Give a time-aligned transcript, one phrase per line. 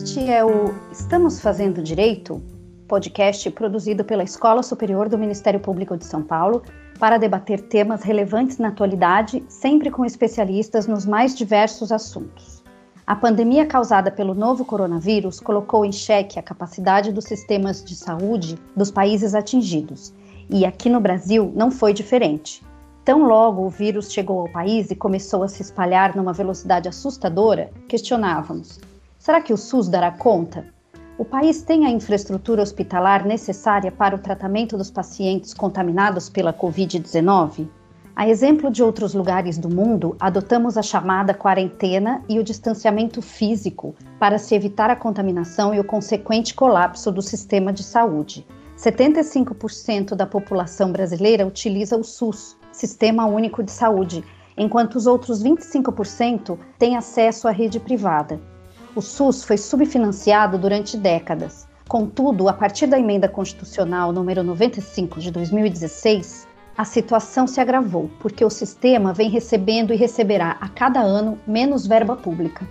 [0.00, 2.40] Este é o Estamos Fazendo Direito,
[2.86, 6.62] podcast produzido pela Escola Superior do Ministério Público de São Paulo
[7.00, 12.62] para debater temas relevantes na atualidade, sempre com especialistas nos mais diversos assuntos.
[13.04, 18.56] A pandemia causada pelo novo coronavírus colocou em xeque a capacidade dos sistemas de saúde
[18.76, 20.14] dos países atingidos,
[20.48, 22.64] e aqui no Brasil não foi diferente.
[23.04, 27.72] Tão logo o vírus chegou ao país e começou a se espalhar numa velocidade assustadora,
[27.88, 28.78] questionávamos:
[29.28, 30.64] será que o SUS dará conta?
[31.18, 37.68] O país tem a infraestrutura hospitalar necessária para o tratamento dos pacientes contaminados pela Covid-19?
[38.16, 43.94] A exemplo de outros lugares do mundo, adotamos a chamada quarentena e o distanciamento físico
[44.18, 48.46] para se evitar a contaminação e o consequente colapso do sistema de saúde.
[48.78, 54.24] 75% da população brasileira utiliza o SUS, Sistema Único de Saúde,
[54.56, 58.40] enquanto os outros 25% têm acesso à rede privada.
[58.98, 61.68] O SUS foi subfinanciado durante décadas.
[61.86, 68.44] Contudo, a partir da emenda constitucional número 95 de 2016, a situação se agravou, porque
[68.44, 72.66] o sistema vem recebendo e receberá a cada ano menos verba pública.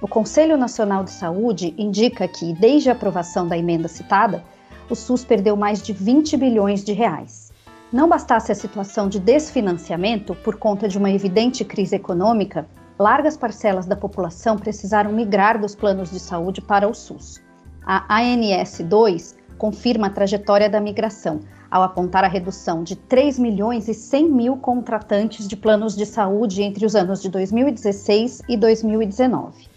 [0.00, 4.42] O Conselho Nacional de Saúde indica que, desde a aprovação da emenda citada,
[4.88, 7.52] o SUS perdeu mais de 20 bilhões de reais.
[7.92, 12.66] Não bastasse a situação de desfinanciamento por conta de uma evidente crise econômica,
[12.98, 17.40] largas parcelas da população precisaram migrar dos planos de saúde para o SUS.
[17.86, 23.88] A ANS 2 confirma a trajetória da migração, ao apontar a redução de 3 milhões
[23.88, 29.68] e 100 mil contratantes de planos de saúde entre os anos de 2016 e 2019.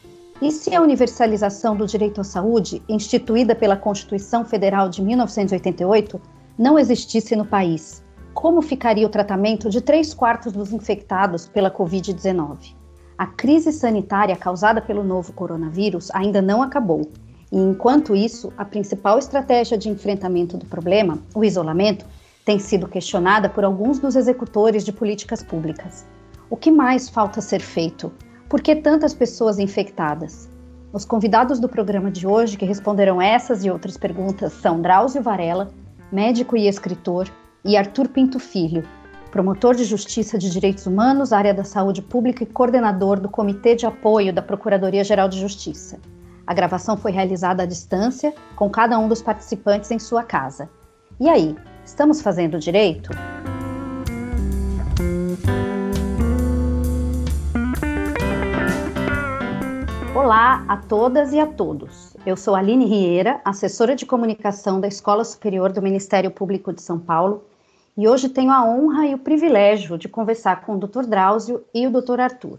[0.42, 6.20] E se a universalização do direito à saúde, instituída pela Constituição Federal de 1988,
[6.58, 12.81] não existisse no país, como ficaria o tratamento de três quartos dos infectados pela Covid-19?
[13.22, 17.08] A crise sanitária causada pelo novo coronavírus ainda não acabou.
[17.52, 22.04] E enquanto isso, a principal estratégia de enfrentamento do problema, o isolamento,
[22.44, 26.04] tem sido questionada por alguns dos executores de políticas públicas.
[26.50, 28.12] O que mais falta ser feito?
[28.50, 30.50] Por que tantas pessoas infectadas?
[30.92, 35.70] Os convidados do programa de hoje que responderão essas e outras perguntas são Drauzio Varela,
[36.12, 37.30] médico e escritor,
[37.64, 38.84] e Arthur Pinto Filho,
[39.32, 43.86] promotor de Justiça de Direitos Humanos, área da Saúde Pública e coordenador do Comitê de
[43.86, 45.98] Apoio da Procuradoria-Geral de Justiça.
[46.46, 50.70] A gravação foi realizada à distância, com cada um dos participantes em sua casa.
[51.18, 51.56] E aí,
[51.86, 53.10] estamos fazendo direito?
[60.14, 62.18] Olá a todas e a todos.
[62.26, 67.00] Eu sou Aline Rieira, assessora de comunicação da Escola Superior do Ministério Público de São
[67.00, 67.46] Paulo,
[68.02, 71.06] e hoje tenho a honra e o privilégio de conversar com o Dr.
[71.06, 72.20] Drauzio e o Dr.
[72.20, 72.58] Arthur.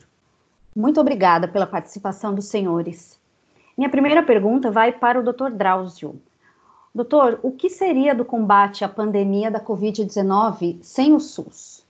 [0.72, 3.18] Muito obrigada pela participação dos senhores.
[3.76, 5.50] Minha primeira pergunta vai para o Dr.
[5.50, 6.14] Drauzio.
[6.94, 11.84] Doutor, o que seria do combate à pandemia da Covid-19 sem o SUS?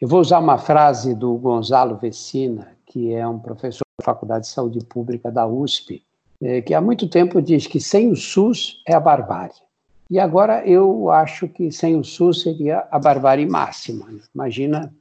[0.00, 4.52] Eu vou usar uma frase do Gonzalo Vecina, que é um professor da Faculdade de
[4.52, 6.02] Saúde Pública da USP,
[6.40, 9.52] é, que há muito tempo diz que sem o SUS é a barbárie.
[10.10, 14.08] E agora eu acho que sem o SUS seria a barbárie máxima.
[14.34, 14.92] Imagina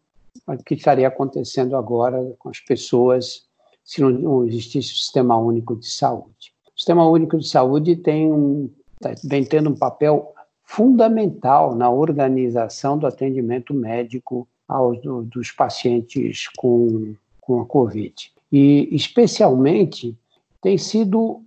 [0.48, 3.48] o que estaria acontecendo agora com as pessoas
[3.84, 6.54] se não existisse o Sistema Único de Saúde.
[6.68, 8.70] O Sistema Único de Saúde tem um,
[9.00, 10.34] tá, vem tendo um papel
[10.64, 17.16] fundamental na organização do atendimento médico aos, do, dos pacientes com
[17.50, 18.32] com a Covid.
[18.52, 20.16] E, especialmente,
[20.62, 21.42] tem sido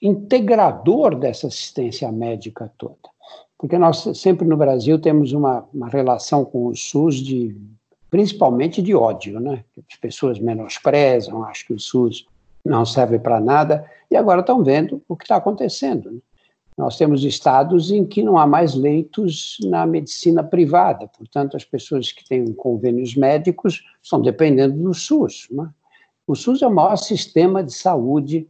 [0.00, 2.96] integrador dessa assistência médica toda.
[3.58, 7.56] Porque nós sempre no Brasil temos uma, uma relação com o SUS de
[8.10, 9.64] principalmente de ódio, né?
[9.90, 12.26] As pessoas menosprezam, acham que o SUS
[12.64, 16.10] não serve para nada, e agora estão vendo o que está acontecendo.
[16.10, 16.18] Né?
[16.76, 22.12] Nós temos estados em que não há mais leitos na medicina privada, portanto, as pessoas
[22.12, 25.48] que têm convênios médicos estão dependendo do SUS.
[25.50, 25.68] Né?
[26.26, 28.48] O SUS é o maior sistema de saúde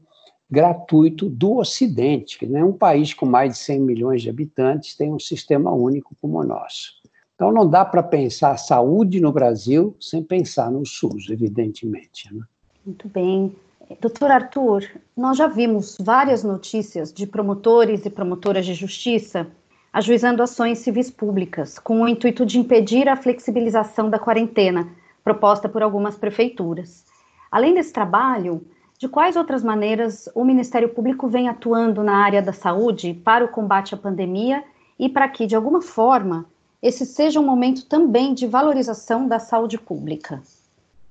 [0.51, 5.19] gratuito do Ocidente, que nenhum país com mais de 100 milhões de habitantes tem um
[5.19, 6.93] sistema único como o nosso.
[7.35, 12.35] Então, não dá para pensar saúde no Brasil sem pensar no SUS, evidentemente.
[12.35, 12.43] Né?
[12.85, 13.55] Muito bem.
[14.01, 14.85] Doutor Arthur,
[15.17, 19.47] nós já vimos várias notícias de promotores e promotoras de justiça
[19.93, 24.89] ajuizando ações civis públicas com o intuito de impedir a flexibilização da quarentena
[25.25, 27.05] proposta por algumas prefeituras.
[27.51, 28.63] Além desse trabalho,
[28.99, 33.49] de quais outras maneiras o Ministério Público vem atuando na área da saúde para o
[33.49, 34.65] combate à pandemia
[34.99, 36.47] e para que, de alguma forma,
[36.83, 40.43] esse seja um momento também de valorização da saúde pública?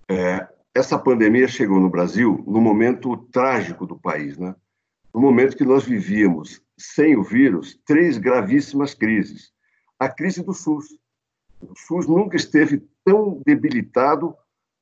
[0.09, 4.55] É, essa pandemia chegou no Brasil no momento trágico do país, né?
[5.13, 9.53] no momento que nós vivíamos sem o vírus, três gravíssimas crises.
[9.97, 10.87] A crise do SUS.
[11.61, 14.35] O SUS nunca esteve tão debilitado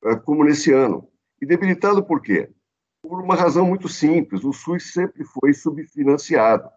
[0.04, 1.08] uh, como nesse ano.
[1.40, 2.50] E debilitado por quê?
[3.04, 6.70] Por uma razão muito simples: o SUS sempre foi subfinanciado,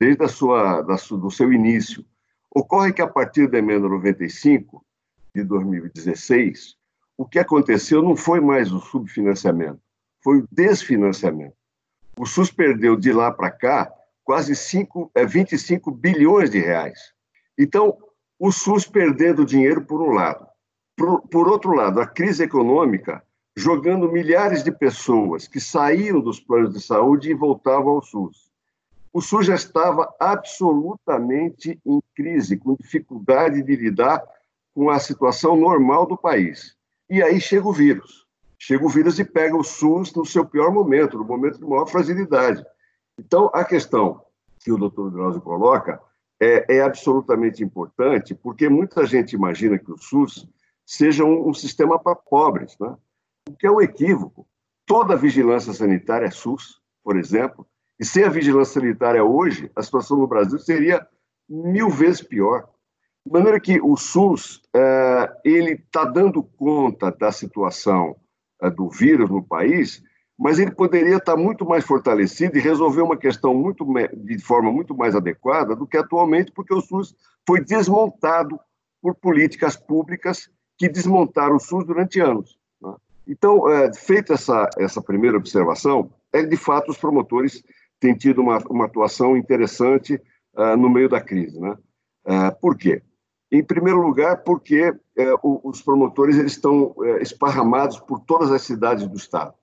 [0.00, 2.02] desde a sua, da, do seu início.
[2.50, 4.82] Ocorre que, a partir da emenda 95,
[5.34, 6.76] de 2016,
[7.18, 9.80] o que aconteceu não foi mais o subfinanciamento,
[10.24, 11.54] foi o desfinanciamento.
[12.18, 13.92] O SUS perdeu de lá para cá
[14.24, 17.12] quase 5, é, 25 bilhões de reais.
[17.58, 17.98] Então,
[18.38, 20.46] o SUS perdendo dinheiro por um lado.
[20.96, 23.22] Por, por outro lado, a crise econômica
[23.56, 28.50] jogando milhares de pessoas que saíam dos planos de saúde e voltavam ao SUS.
[29.10, 34.22] O SUS já estava absolutamente em crise, com dificuldade de lidar
[34.74, 36.76] com a situação normal do país.
[37.08, 38.26] E aí chega o vírus.
[38.58, 41.86] Chega o vírus e pega o SUS no seu pior momento, no momento de maior
[41.86, 42.62] fragilidade.
[43.18, 44.20] Então, a questão
[44.60, 45.98] que o doutor Drauzio coloca
[46.38, 50.46] é, é, absolutamente importante, porque muita gente imagina que o SUS
[50.84, 52.94] seja um, um sistema para pobres, né?
[53.48, 54.46] O que é um equívoco.
[54.84, 57.66] Toda a vigilância sanitária é SUS, por exemplo,
[57.98, 61.06] e sem a vigilância sanitária hoje, a situação no Brasil seria
[61.48, 62.68] mil vezes pior.
[63.24, 68.16] De maneira que o SUS é, ele está dando conta da situação
[68.62, 70.02] é, do vírus no país,
[70.38, 73.84] mas ele poderia estar tá muito mais fortalecido e resolver uma questão muito
[74.14, 77.16] de forma muito mais adequada do que atualmente, porque o SUS
[77.46, 78.60] foi desmontado
[79.00, 82.58] por políticas públicas que desmontaram o SUS durante anos.
[83.26, 87.62] Então, é, feita essa, essa primeira observação, é de fato os promotores
[87.98, 90.20] têm tido uma, uma atuação interessante
[90.54, 91.58] uh, no meio da crise.
[91.58, 91.76] Né?
[92.26, 93.02] Uh, por quê?
[93.50, 99.16] Em primeiro lugar, porque uh, os promotores eles estão esparramados por todas as cidades do
[99.16, 99.54] Estado.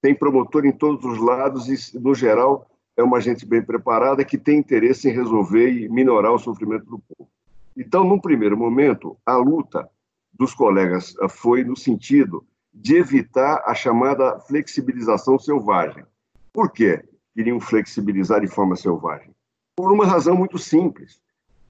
[0.00, 2.66] Tem promotor em todos os lados e, no geral,
[2.96, 6.98] é uma gente bem preparada que tem interesse em resolver e minorar o sofrimento do
[6.98, 7.30] povo.
[7.76, 9.88] Então, num primeiro momento, a luta
[10.32, 16.04] dos colegas foi no sentido de evitar a chamada flexibilização selvagem.
[16.52, 17.02] Por quê?
[17.34, 19.30] Queriam flexibilizar de forma selvagem?
[19.76, 21.20] Por uma razão muito simples.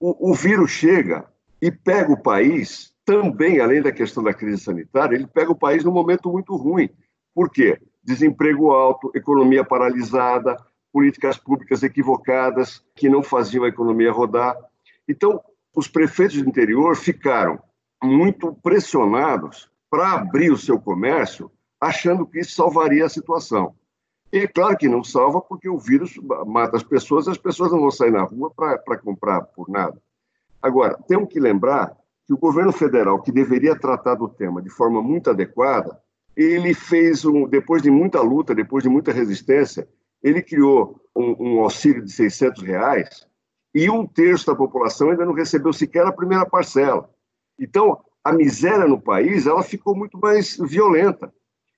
[0.01, 1.27] O, o vírus chega
[1.61, 5.85] e pega o país, também, além da questão da crise sanitária, ele pega o país
[5.85, 6.89] num momento muito ruim.
[7.35, 7.79] Por quê?
[8.03, 10.56] Desemprego alto, economia paralisada,
[10.93, 14.56] políticas públicas equivocadas que não faziam a economia rodar.
[15.09, 15.41] Então,
[15.75, 17.59] os prefeitos do interior ficaram
[18.03, 21.49] muito pressionados para abrir o seu comércio,
[21.81, 23.76] achando que isso salvaria a situação.
[24.32, 27.79] E é claro que não salva, porque o vírus mata as pessoas as pessoas não
[27.79, 29.96] vão sair na rua para comprar por nada.
[30.61, 31.96] Agora, temos que lembrar
[32.26, 35.96] que o governo federal, que deveria tratar do tema de forma muito adequada,
[36.37, 39.88] ele fez, um, depois de muita luta, depois de muita resistência,
[40.20, 43.29] ele criou um, um auxílio de 600 reais
[43.73, 47.08] e um terço da população ainda não recebeu sequer a primeira parcela.
[47.56, 51.32] Então, a miséria no país ela ficou muito mais violenta.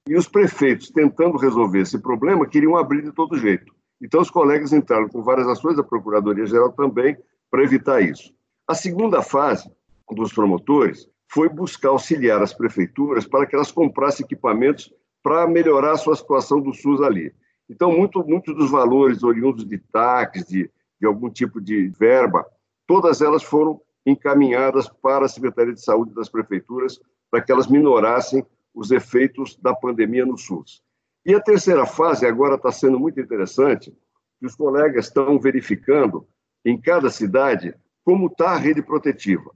[0.08, 3.74] E os prefeitos, tentando resolver esse problema, queriam abrir de todo jeito.
[4.00, 7.16] Então, os colegas entraram com várias ações, a Procuradoria-Geral também,
[7.50, 8.32] para evitar isso.
[8.68, 9.68] A segunda fase
[10.12, 14.92] dos promotores foi buscar auxiliar as prefeituras para que elas comprassem equipamentos
[15.22, 17.34] para melhorar a sua situação do SUS ali.
[17.68, 22.46] Então, muito, muitos dos valores oriundos de taxas, de, de algum tipo de verba,
[22.86, 28.46] todas elas foram encaminhadas para a Secretaria de Saúde das prefeituras para que elas minorassem
[28.72, 30.80] os efeitos da pandemia no SUS.
[31.24, 33.92] E a terceira fase agora está sendo muito interessante,
[34.38, 36.26] que os colegas estão verificando
[36.64, 39.50] em cada cidade como está a rede protetiva.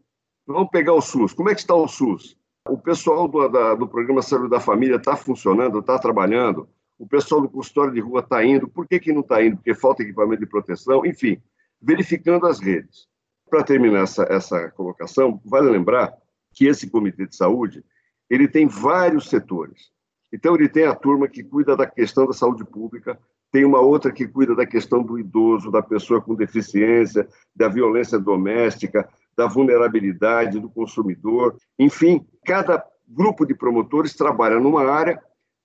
[0.47, 1.33] Vamos pegar o SUS.
[1.33, 2.37] Como é que está o SUS?
[2.69, 6.69] O pessoal do, da, do Programa Saúde da Família está funcionando, está trabalhando?
[6.99, 8.69] O pessoal do consultório de rua está indo?
[8.69, 9.57] Por que, que não está indo?
[9.57, 11.07] Porque falta equipamento de proteção?
[11.07, 11.41] Enfim,
[11.81, 13.10] verificando as redes.
[13.51, 16.15] Para terminar essa, essa colocação, vale lembrar
[16.53, 17.85] que esse comitê de saúde
[18.29, 19.91] ele tem vários setores.
[20.33, 23.19] Então, ele tem a turma que cuida da questão da saúde pública,
[23.51, 28.17] tem uma outra que cuida da questão do idoso, da pessoa com deficiência, da violência
[28.17, 31.57] doméstica, da vulnerabilidade do consumidor.
[31.77, 35.21] Enfim, cada grupo de promotores trabalha numa área,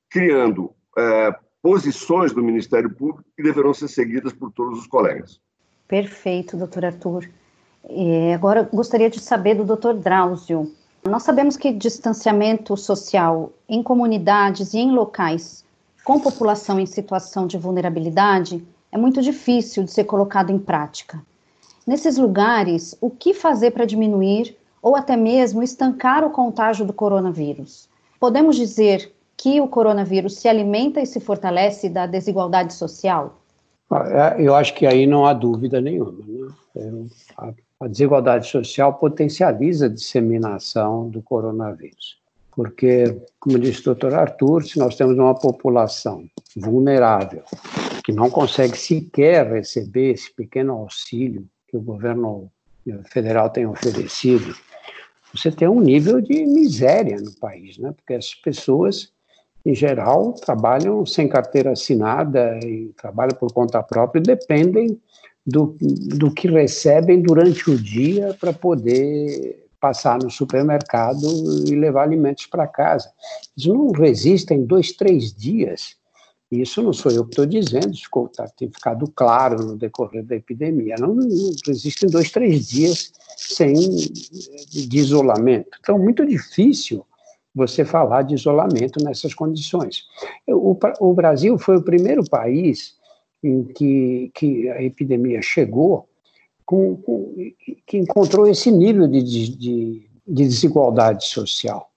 [0.09, 5.39] criando é, posições do Ministério Público que deverão ser seguidas por todos os colegas.
[5.87, 7.29] Perfeito, doutor Arthur.
[7.89, 9.93] E agora gostaria de saber do Dr.
[9.93, 10.71] Drauzio.
[11.03, 15.63] Nós sabemos que distanciamento social em comunidades e em locais
[16.05, 21.19] com população em situação de vulnerabilidade é muito difícil de ser colocado em prática.
[21.85, 27.89] Nesses lugares, o que fazer para diminuir ou até mesmo estancar o contágio do coronavírus?
[28.19, 33.41] Podemos dizer que o coronavírus se alimenta e se fortalece da desigualdade social?
[33.91, 36.11] É, eu acho que aí não há dúvida nenhuma.
[36.11, 36.47] Né?
[36.75, 42.17] É, a desigualdade social potencializa a disseminação do coronavírus.
[42.51, 47.43] Porque, como disse o doutor Arthur, se nós temos uma população vulnerável,
[48.03, 52.49] que não consegue sequer receber esse pequeno auxílio que o governo
[53.11, 54.55] federal tem oferecido,
[55.33, 57.91] você tem um nível de miséria no país, né?
[57.91, 59.11] porque as pessoas,
[59.65, 64.97] em geral, trabalham sem carteira assinada e trabalham por conta própria e dependem
[65.45, 71.27] do, do que recebem durante o dia para poder passar no supermercado
[71.67, 73.11] e levar alimentos para casa.
[73.55, 75.95] Eles não resistem dois, três dias.
[76.51, 80.35] Isso não sou eu que estou dizendo, ficou, tá, tem ficado claro no decorrer da
[80.35, 80.95] epidemia.
[80.99, 81.27] Não, não
[82.09, 85.77] dois, três dias sem de isolamento.
[85.79, 87.05] Então, muito difícil
[87.53, 90.03] você falar de isolamento nessas condições.
[90.47, 92.95] O, o Brasil foi o primeiro país
[93.47, 96.07] em que, que a epidemia chegou,
[96.65, 97.35] com, com,
[97.85, 101.91] que encontrou esse nível de, de, de desigualdade social.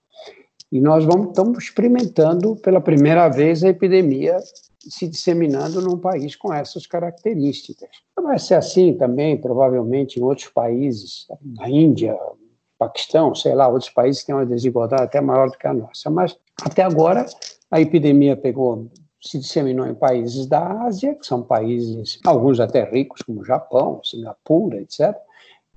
[0.71, 4.37] E nós vamos, estamos experimentando pela primeira vez a epidemia
[4.79, 7.89] se disseminando num país com essas características.
[8.15, 12.17] Vai ser assim também, provavelmente, em outros países, na Índia,
[12.77, 16.09] Paquistão, sei lá, outros países que têm uma desigualdade até maior do que a nossa.
[16.09, 17.25] Mas, até agora,
[17.69, 18.89] a epidemia pegou
[19.21, 24.81] se disseminou em países da Ásia, que são países, alguns até ricos, como Japão, Singapura,
[24.81, 25.15] etc.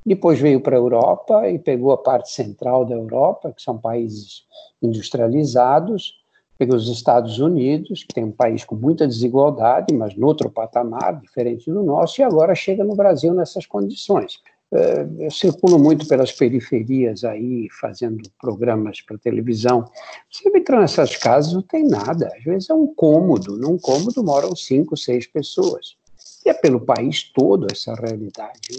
[0.04, 4.44] Depois veio para a Europa e pegou a parte central da Europa, que são países
[4.82, 6.20] industrializados,
[6.58, 11.20] pegou os Estados Unidos, que tem um país com muita desigualdade, mas no outro patamar,
[11.20, 14.40] diferente do nosso, e agora chega no Brasil nessas condições.
[14.72, 19.84] Eh, eu circulo muito pelas periferias aí, fazendo programas para televisão.
[20.30, 22.32] Você entra nessas casas, não tem nada.
[22.34, 23.56] Às vezes é um cômodo.
[23.58, 25.96] Num cômodo moram cinco, seis pessoas.
[26.44, 28.60] E é pelo país todo essa realidade.
[28.70, 28.78] Né?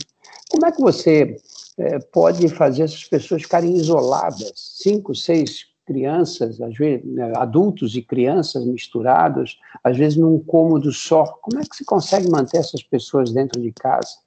[0.49, 1.37] Como é que você
[1.77, 4.51] é, pode fazer essas pessoas ficarem isoladas?
[4.55, 11.25] Cinco, seis crianças, às vezes né, adultos e crianças misturados, às vezes num cômodo só.
[11.41, 14.23] Como é que se consegue manter essas pessoas dentro de casa?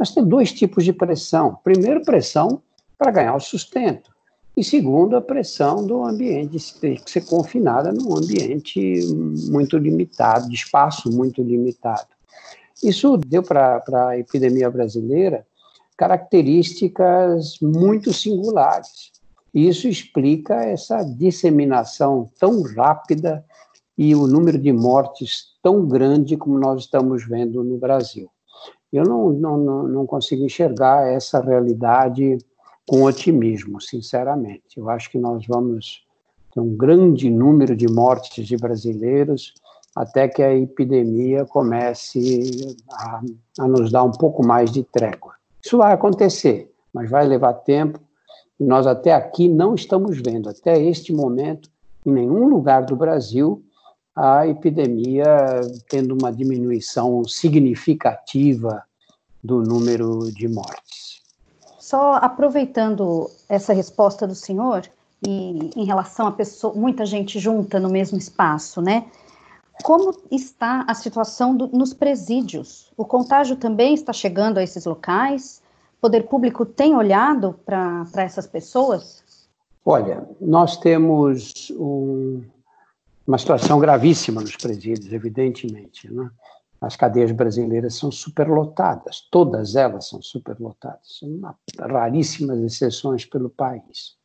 [0.00, 1.58] Nós temos dois tipos de pressão.
[1.62, 2.62] Primeiro, pressão
[2.96, 4.10] para ganhar o sustento.
[4.56, 8.80] E segundo, a pressão do ambiente, de ter que ser confinada num ambiente
[9.50, 12.08] muito limitado, de espaço muito limitado.
[12.82, 15.46] Isso deu para a epidemia brasileira
[15.98, 19.12] características muito singulares.
[19.52, 23.44] E isso explica essa disseminação tão rápida
[23.98, 28.30] e o número de mortes tão grande como nós estamos vendo no Brasil.
[28.92, 32.38] Eu não, não, não consigo enxergar essa realidade
[32.86, 34.76] com otimismo, sinceramente.
[34.76, 36.04] Eu acho que nós vamos
[36.52, 39.54] ter um grande número de mortes de brasileiros
[39.94, 43.20] até que a epidemia comece a,
[43.60, 45.34] a nos dar um pouco mais de trégua.
[45.64, 48.00] Isso vai acontecer, mas vai levar tempo
[48.58, 51.70] e nós até aqui não estamos vendo, até este momento,
[52.04, 53.62] em nenhum lugar do Brasil,
[54.20, 58.82] a epidemia tendo uma diminuição significativa
[59.42, 61.22] do número de mortes.
[61.78, 64.82] Só aproveitando essa resposta do senhor
[65.26, 69.06] e em relação a pessoa, muita gente junta no mesmo espaço, né?
[69.82, 72.92] Como está a situação do, nos presídios?
[72.98, 75.62] O contágio também está chegando a esses locais?
[75.96, 79.24] O poder público tem olhado para essas pessoas?
[79.82, 82.42] Olha, nós temos um,
[83.30, 86.12] uma situação gravíssima nos presídios, evidentemente.
[86.12, 86.28] Né?
[86.80, 91.20] As cadeias brasileiras são superlotadas, todas elas são superlotadas,
[91.78, 94.16] raríssimas exceções pelo país.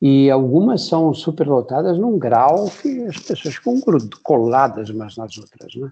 [0.00, 3.80] E algumas são superlotadas num grau que as pessoas ficam
[4.22, 5.90] coladas umas nas outras, né?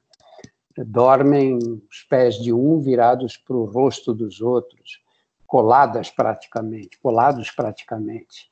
[0.85, 5.01] Dormem os pés de um virados para o rosto dos outros,
[5.47, 8.51] coladas praticamente, colados praticamente.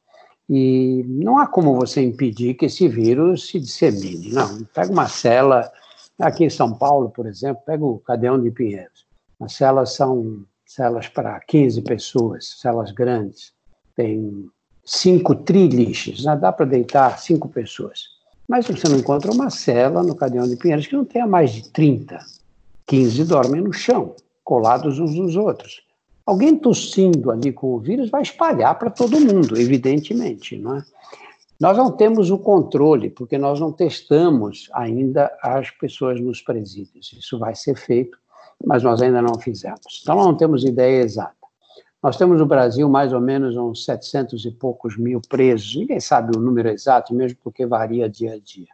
[0.48, 4.32] E não há como você impedir que esse vírus se dissemine.
[4.32, 5.72] Não, pega uma cela,
[6.18, 9.06] aqui em São Paulo, por exemplo, pega o Cadeão de Pinheiros.
[9.40, 13.52] As celas são celas para 15 pessoas, celas grandes.
[13.96, 14.50] Tem
[14.84, 16.36] cinco triliches, né?
[16.36, 18.14] dá para deitar cinco pessoas.
[18.46, 21.70] Mas você não encontra uma cela no Cadeão de Pinheiros que não tenha mais de
[21.70, 22.18] 30.
[22.86, 25.82] 15 dormem no chão, colados uns nos outros.
[26.26, 30.84] Alguém tossindo ali com o vírus vai espalhar para todo mundo, evidentemente, não é?
[31.60, 37.12] Nós não temos o controle, porque nós não testamos ainda as pessoas nos presídios.
[37.12, 38.18] Isso vai ser feito,
[38.64, 40.00] mas nós ainda não fizemos.
[40.02, 41.34] Então, não temos ideia exata.
[42.02, 46.36] Nós temos no Brasil mais ou menos uns 700 e poucos mil presos, ninguém sabe
[46.36, 48.68] o número exato, mesmo porque varia dia a dia.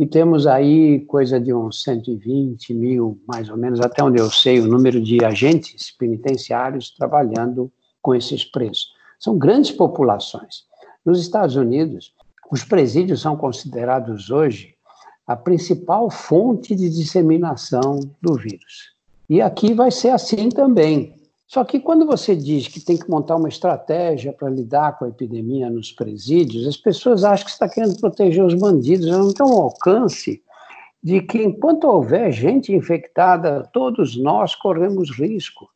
[0.00, 4.58] E temos aí coisa de uns 120 mil, mais ou menos, até onde eu sei,
[4.58, 8.94] o número de agentes penitenciários trabalhando com esses presos.
[9.18, 10.64] São grandes populações.
[11.04, 12.14] Nos Estados Unidos,
[12.50, 14.74] os presídios são considerados hoje
[15.26, 18.94] a principal fonte de disseminação do vírus.
[19.28, 21.14] E aqui vai ser assim também.
[21.50, 25.08] Só que quando você diz que tem que montar uma estratégia para lidar com a
[25.08, 29.32] epidemia nos presídios, as pessoas acham que você está querendo proteger os bandidos, elas não
[29.34, 30.40] têm um alcance
[31.02, 35.68] de que enquanto houver gente infectada, todos nós corremos risco.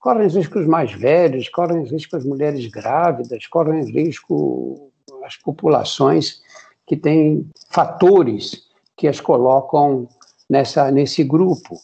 [0.00, 4.90] Correm risco os mais velhos, correm risco as mulheres grávidas, correm risco
[5.24, 6.42] as populações
[6.84, 8.64] que têm fatores
[8.96, 10.08] que as colocam
[10.48, 11.76] nessa, nesse grupo.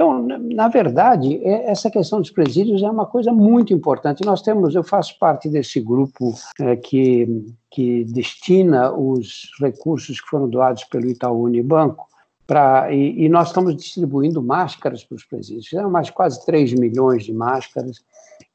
[0.00, 4.24] Então, na verdade, é, essa questão dos presídios é uma coisa muito importante.
[4.24, 10.48] Nós temos, eu faço parte desse grupo é, que, que destina os recursos que foram
[10.48, 12.08] doados pelo Itaú Unibanco
[12.46, 15.68] Pra, e, e, nós estamos distribuindo máscaras para os presídios.
[15.68, 18.02] Fizeram mais quase 3 milhões de máscaras,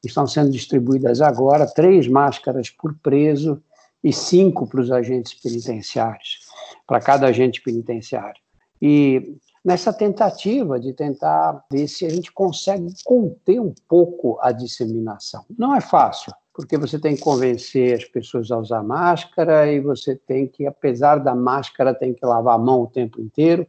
[0.04, 3.62] estão sendo distribuídas agora, três máscaras por preso
[4.04, 6.40] e cinco para os agentes penitenciários,
[6.86, 8.38] para cada agente penitenciário.
[8.82, 15.44] E nessa tentativa de tentar ver se a gente consegue conter um pouco a disseminação.
[15.58, 20.14] Não é fácil, porque você tem que convencer as pessoas a usar máscara e você
[20.14, 23.66] tem que, apesar da máscara, tem que lavar a mão o tempo inteiro.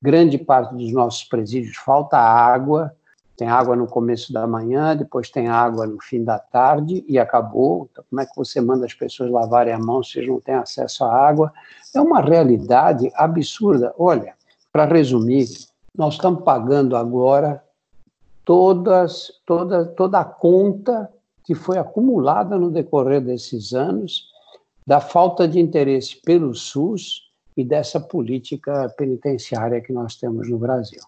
[0.00, 2.96] Grande parte dos nossos presídios falta água,
[3.36, 7.86] tem água no começo da manhã, depois tem água no fim da tarde e acabou.
[7.92, 10.54] Então, como é que você manda as pessoas lavarem a mão se eles não têm
[10.54, 11.52] acesso à água?
[11.94, 13.94] É uma realidade absurda.
[13.98, 14.34] Olha,
[14.74, 15.46] para resumir,
[15.96, 17.62] nós estamos pagando agora
[18.44, 21.08] todas, toda, toda a conta
[21.44, 24.26] que foi acumulada no decorrer desses anos
[24.84, 31.00] da falta de interesse pelo SUS e dessa política penitenciária que nós temos no Brasil.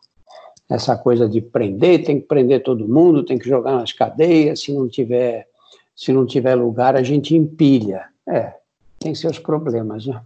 [0.71, 4.73] Essa coisa de prender, tem que prender todo mundo, tem que jogar nas cadeias, se
[4.73, 5.49] não tiver,
[5.95, 8.07] se não tiver lugar, a gente empilha.
[8.29, 8.55] É,
[9.01, 10.23] tem seus problemas, né?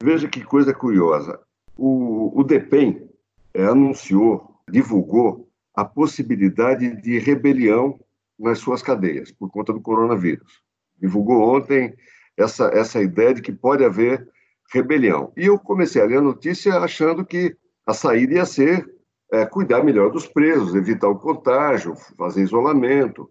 [0.00, 1.40] Veja que coisa curiosa.
[1.82, 3.08] O, o DEPEN
[3.54, 7.98] é, anunciou, divulgou a possibilidade de rebelião
[8.38, 10.60] nas suas cadeias por conta do coronavírus.
[11.00, 11.96] Divulgou ontem
[12.36, 14.28] essa, essa ideia de que pode haver
[14.70, 15.32] rebelião.
[15.34, 18.86] E eu comecei a ler a notícia achando que a saída ia ser
[19.32, 23.30] é, cuidar melhor dos presos, evitar o contágio, fazer isolamento.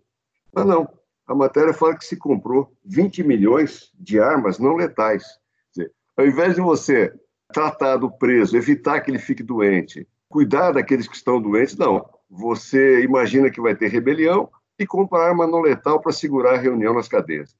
[0.51, 0.89] Mas não.
[1.27, 5.23] A matéria fala que se comprou 20 milhões de armas não letais.
[5.71, 7.13] Dizer, ao invés de você
[7.51, 12.07] tratar do preso, evitar que ele fique doente, cuidar daqueles que estão doentes, não.
[12.29, 16.93] Você imagina que vai ter rebelião e compra arma não letal para segurar a reunião
[16.93, 17.55] nas cadeias.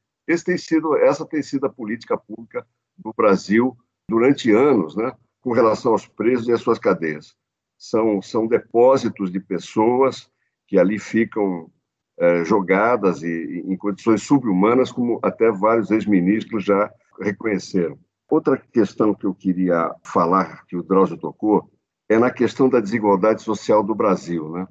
[0.46, 3.76] Tem sido, essa tem sido a política pública do Brasil
[4.08, 7.36] durante anos, né, com relação aos presos e às suas cadeias.
[7.78, 10.30] São, são depósitos de pessoas
[10.68, 11.72] que ali ficam
[12.20, 17.98] é, jogadas e, em condições subhumanas, como até vários ex-ministros já reconheceram.
[18.30, 21.72] Outra questão que eu queria falar, que o Drauzio tocou,
[22.08, 24.50] é na questão da desigualdade social do Brasil.
[24.52, 24.68] Né?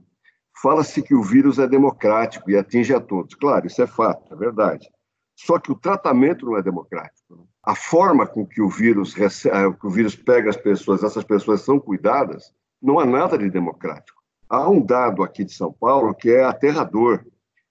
[0.62, 3.34] Fala-se que o vírus é democrático e atinge a todos.
[3.34, 4.88] Claro, isso é fato, é verdade.
[5.36, 7.36] Só que o tratamento não é democrático.
[7.36, 7.44] Né?
[7.64, 11.60] A forma com que o vírus recebe, que o vírus pega as pessoas, essas pessoas
[11.62, 14.22] são cuidadas, não há nada de democrático.
[14.48, 17.24] Há um dado aqui de São Paulo que é aterrador.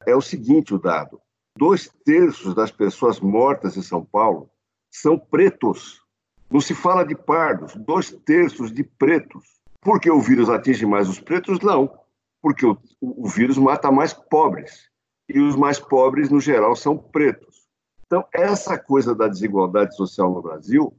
[0.06, 1.20] É o seguinte, o dado:
[1.58, 4.50] dois terços das pessoas mortas em São Paulo
[4.92, 6.02] são pretos.
[6.50, 9.58] Não se fala de pardos, dois terços de pretos.
[9.82, 11.60] Por que o vírus atinge mais os pretos?
[11.60, 11.94] Não,
[12.42, 14.90] porque o, o vírus mata mais pobres.
[15.30, 17.68] E os mais pobres, no geral, são pretos.
[18.06, 20.94] Então, essa coisa da desigualdade social no Brasil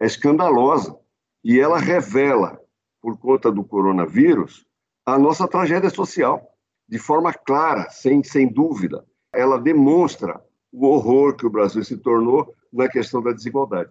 [0.00, 0.98] é escandalosa.
[1.44, 2.58] E ela revela,
[3.02, 4.64] por conta do coronavírus,
[5.04, 6.42] a nossa tragédia social,
[6.88, 9.04] de forma clara, sem, sem dúvida.
[9.30, 10.42] Ela demonstra
[10.74, 13.90] o horror que o Brasil se tornou na questão da desigualdade.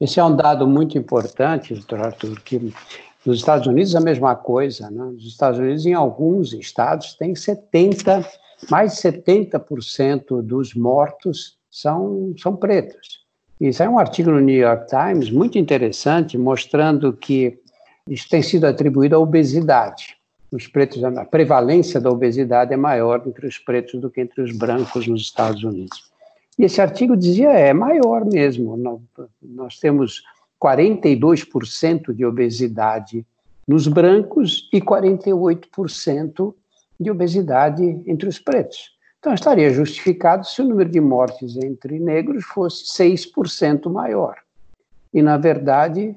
[0.00, 2.72] Esse é um dado muito importante, doutor Arthur, que
[3.24, 4.90] nos Estados Unidos é a mesma coisa.
[4.90, 5.04] Né?
[5.04, 8.26] Nos Estados Unidos, em alguns estados, tem 70,
[8.70, 13.26] mais de 70% dos mortos são, são pretos.
[13.60, 17.58] Isso é um artigo no New York Times muito interessante, mostrando que
[18.08, 20.15] isso tem sido atribuído à obesidade.
[20.52, 24.56] Os pretos, a prevalência da obesidade é maior entre os pretos do que entre os
[24.56, 26.10] brancos nos Estados Unidos.
[26.58, 29.02] E esse artigo dizia, é maior mesmo.
[29.42, 30.22] Nós temos
[30.62, 33.26] 42% de obesidade
[33.66, 36.54] nos brancos e 48%
[36.98, 38.96] de obesidade entre os pretos.
[39.18, 44.36] Então, estaria justificado se o número de mortes entre negros fosse 6% maior.
[45.12, 46.16] E, na verdade,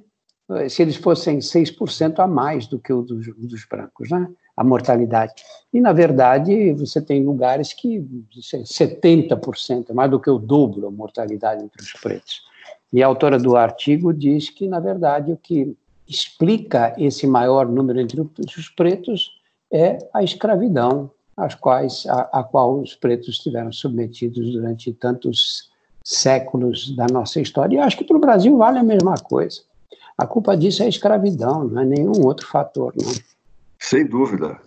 [0.68, 4.28] se eles fossem 6% a mais do que o dos, dos brancos, né?
[4.58, 5.34] a mortalidade.
[5.74, 11.64] E, na verdade, você tem lugares que 70%, mais do que o dobro a mortalidade
[11.64, 12.42] entre os pretos.
[12.92, 18.02] E a autora do artigo diz que, na verdade, o que explica esse maior número
[18.02, 19.40] entre os pretos
[19.72, 25.70] é a escravidão, às quais, a, a qual os pretos estiveram submetidos durante tantos
[26.04, 27.78] séculos da nossa história.
[27.78, 29.62] E acho que para o Brasil vale a mesma coisa.
[30.20, 33.10] A culpa disso é a escravidão, não é nenhum outro fator, não.
[33.80, 34.60] Sem dúvida.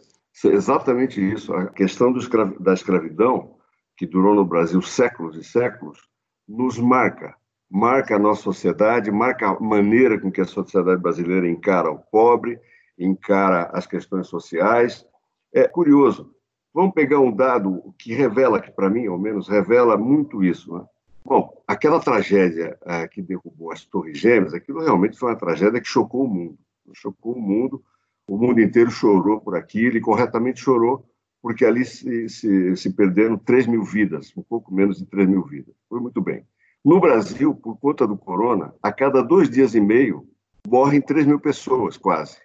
[0.47, 1.53] É exatamente isso.
[1.53, 2.11] A questão
[2.59, 3.55] da escravidão,
[3.95, 5.99] que durou no Brasil séculos e séculos,
[6.49, 7.37] nos marca.
[7.71, 12.59] Marca a nossa sociedade, marca a maneira com que a sociedade brasileira encara o pobre,
[12.99, 15.05] encara as questões sociais.
[15.53, 16.35] É curioso.
[16.73, 20.73] Vamos pegar um dado que revela, que para mim, ao menos, revela muito isso.
[20.75, 20.85] Né?
[21.25, 25.89] Bom, aquela tragédia é, que derrubou as Torres Gêmeas, aquilo realmente foi uma tragédia que
[25.89, 26.59] chocou o mundo.
[26.95, 27.83] Chocou o mundo
[28.27, 31.05] o mundo inteiro chorou por aquilo e corretamente chorou,
[31.41, 35.45] porque ali se, se, se perderam 3 mil vidas, um pouco menos de 3 mil
[35.45, 35.75] vidas.
[35.89, 36.45] Foi muito bem.
[36.85, 40.27] No Brasil, por conta do corona, a cada dois dias e meio
[40.67, 42.39] morrem 3 mil pessoas, quase.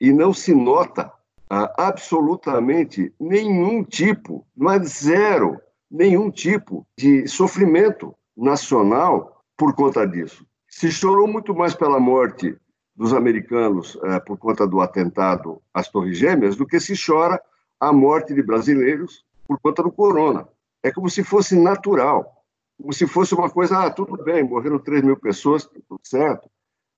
[0.00, 1.12] E não se nota
[1.48, 5.60] ah, absolutamente nenhum tipo, não é zero,
[5.94, 10.44] nenhum tipo de sofrimento nacional por conta disso.
[10.68, 12.58] Se chorou muito mais pela morte
[12.96, 17.40] dos americanos é, por conta do atentado às Torres Gêmeas do que se chora
[17.78, 20.48] a morte de brasileiros por conta do corona.
[20.82, 22.44] É como se fosse natural,
[22.76, 26.50] como se fosse uma coisa, ah, tudo bem, morreram 3 mil pessoas, tudo certo.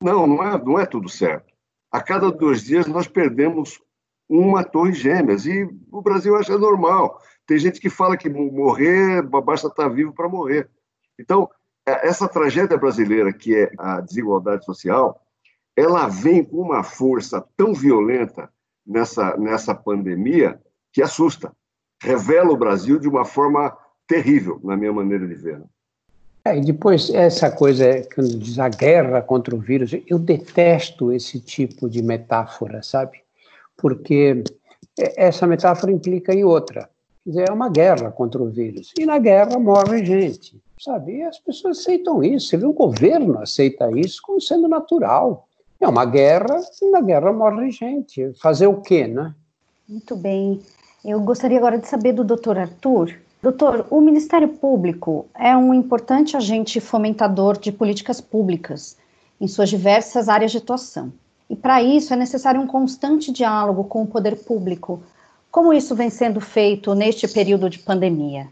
[0.02, 1.52] Não, não é, não é tudo certo.
[1.92, 3.78] A cada dois dias nós perdemos
[4.28, 7.20] uma torre gêmeas e o Brasil acha normal.
[7.46, 10.68] Tem gente que fala que morrer, basta estar vivo para morrer.
[11.18, 11.48] Então,
[11.86, 15.20] é, essa tragédia brasileira, que é a desigualdade social,
[15.76, 18.50] ela vem com uma força tão violenta
[18.84, 20.60] nessa, nessa pandemia
[20.92, 21.52] que assusta.
[22.02, 25.62] Revela o Brasil de uma forma terrível, na minha maneira de ver.
[26.44, 31.40] É, e depois, essa coisa, quando diz a guerra contra o vírus, eu detesto esse
[31.40, 33.25] tipo de metáfora, sabe?
[33.76, 34.42] Porque
[34.96, 36.88] essa metáfora implica em outra.
[37.24, 38.92] Quer dizer, é uma guerra contra o vírus.
[38.98, 41.16] E na guerra morre gente, sabe?
[41.16, 42.48] E as pessoas aceitam isso.
[42.48, 45.48] Você vê o governo aceita isso como sendo natural.
[45.80, 48.32] É uma guerra e na guerra morre gente.
[48.40, 49.34] Fazer o quê, né?
[49.88, 50.60] Muito bem.
[51.04, 53.12] Eu gostaria agora de saber do doutor Arthur.
[53.42, 58.96] Doutor, o Ministério Público é um importante agente fomentador de políticas públicas
[59.40, 61.12] em suas diversas áreas de atuação.
[61.48, 65.02] E para isso é necessário um constante diálogo com o poder público.
[65.50, 68.48] Como isso vem sendo feito neste período de pandemia?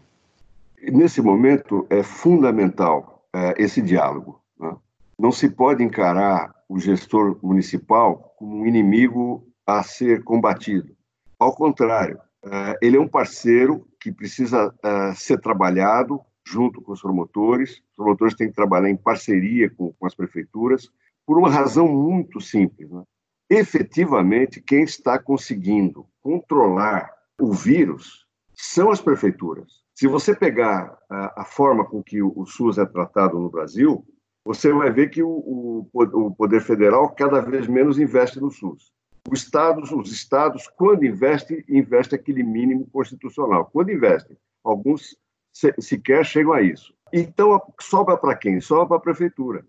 [0.81, 4.39] Nesse momento é fundamental é, esse diálogo.
[4.59, 4.75] Né?
[5.19, 10.95] Não se pode encarar o gestor municipal como um inimigo a ser combatido.
[11.39, 17.01] Ao contrário, eh, ele é um parceiro que precisa eh, ser trabalhado junto com os
[17.01, 17.81] promotores.
[17.91, 20.89] Os promotores têm que trabalhar em parceria com, com as prefeituras,
[21.25, 22.89] por uma razão muito simples.
[22.89, 23.03] Né?
[23.49, 29.83] Efetivamente, quem está conseguindo controlar o vírus são as prefeituras.
[29.93, 34.05] Se você pegar a, a forma com que o, o SUS é tratado no Brasil,
[34.43, 38.93] você vai ver que o, o, o Poder Federal cada vez menos investe no SUS.
[39.29, 43.69] Os estados, os estados, quando investem, investem aquele mínimo constitucional.
[43.73, 45.17] Quando investem, alguns
[45.51, 46.93] se, sequer chegam a isso.
[47.11, 48.59] Então, sobra para quem?
[48.61, 49.65] Sobra para a prefeitura.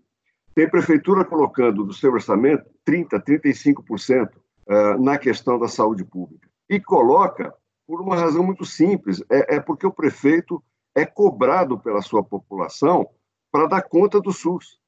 [0.57, 6.49] Tem prefeitura colocando do seu orçamento 30%, 35% uh, na questão da saúde pública.
[6.67, 7.53] E coloca
[7.85, 10.59] por uma razão muito simples: é, é porque o prefeito
[10.95, 13.07] é cobrado pela sua população
[13.51, 14.79] para dar conta do SUS.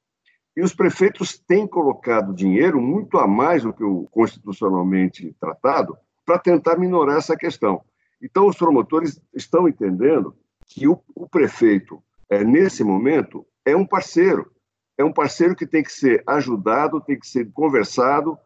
[0.56, 6.36] E os prefeitos têm colocado dinheiro muito a mais do que o constitucionalmente tratado para
[6.36, 7.80] tentar minorar essa questão.
[8.20, 10.34] Então, os promotores estão entendendo
[10.66, 14.50] que o, prefeito, é, nesse momento, é um parceiro.
[15.00, 18.38] É um parceiro que tem que ser ajudado, tem que ser conversado,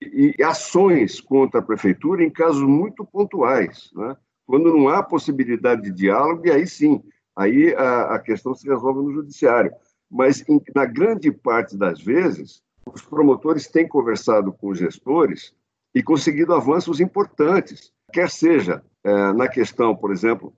[0.00, 3.90] e, ações contra a prefeitura em casos muito pontuais.
[3.94, 4.16] Né?
[4.46, 7.02] Quando não há possibilidade de diálogo, e aí sim,
[7.36, 9.72] Aí a, a questão se resolve no judiciário.
[10.10, 15.54] Mas, em, na grande parte das vezes, os promotores têm conversado com os gestores
[15.94, 20.54] e conseguido avanços importantes, quer seja é, na questão, por exemplo,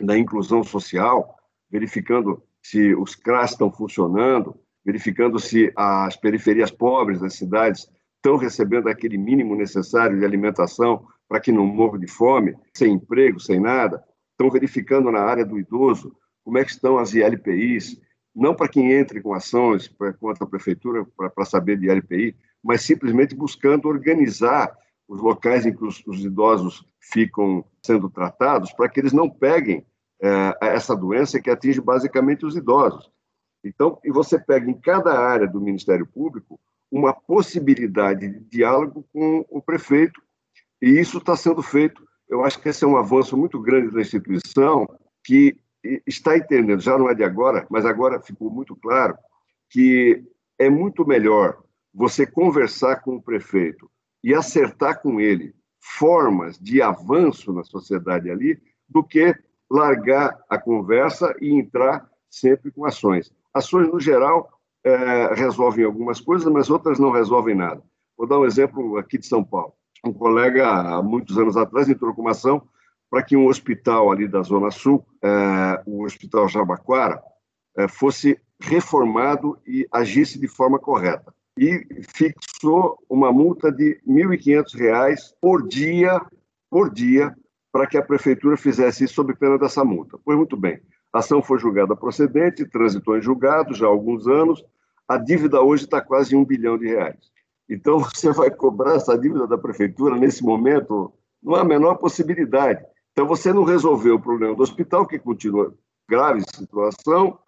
[0.00, 1.36] da inclusão social,
[1.70, 8.88] verificando se os CRAS estão funcionando, verificando se as periferias pobres das cidades estão recebendo
[8.88, 14.02] aquele mínimo necessário de alimentação para que não morram de fome, sem emprego, sem nada
[14.34, 17.98] estão verificando na área do idoso como é que estão as ILPIs,
[18.34, 23.34] não para quem entre com ações contra a prefeitura para saber de LPI, mas simplesmente
[23.34, 24.76] buscando organizar
[25.08, 29.86] os locais em que os, os idosos ficam sendo tratados para que eles não peguem
[30.20, 33.10] é, essa doença que atinge basicamente os idosos.
[33.64, 39.44] Então, e você pega em cada área do Ministério Público uma possibilidade de diálogo com
[39.48, 40.20] o prefeito,
[40.80, 42.06] e isso está sendo feito.
[42.28, 44.86] Eu acho que esse é um avanço muito grande da instituição,
[45.24, 45.58] que
[46.06, 49.16] está entendendo, já não é de agora, mas agora ficou muito claro,
[49.70, 50.22] que
[50.58, 53.90] é muito melhor você conversar com o prefeito
[54.22, 59.34] e acertar com ele formas de avanço na sociedade ali, do que
[59.70, 63.32] largar a conversa e entrar sempre com ações.
[63.54, 64.50] Ações, no geral,
[64.84, 67.82] é, resolvem algumas coisas, mas outras não resolvem nada.
[68.16, 69.72] Vou dar um exemplo aqui de São Paulo.
[70.04, 72.62] Um colega, há muitos anos atrás, entrou com uma ação
[73.08, 77.22] para que um hospital ali da Zona Sul, é, o Hospital Jabaquara,
[77.76, 81.32] é, fosse reformado e agisse de forma correta.
[81.56, 86.20] E fixou uma multa de R$ 1.500 por dia,
[86.68, 87.34] por dia,
[87.72, 90.18] para que a prefeitura fizesse isso sob pena dessa multa.
[90.24, 90.80] Pois muito bem,
[91.14, 94.64] a ação foi julgada procedente, transitou em julgado já há alguns anos,
[95.06, 97.30] a dívida hoje está quase um bilhão de reais.
[97.70, 101.12] Então, você vai cobrar essa dívida da prefeitura nesse momento?
[101.40, 102.84] Não há a menor possibilidade.
[103.12, 105.72] Então, você não resolveu o problema do hospital, que continua
[106.10, 107.38] grave situação,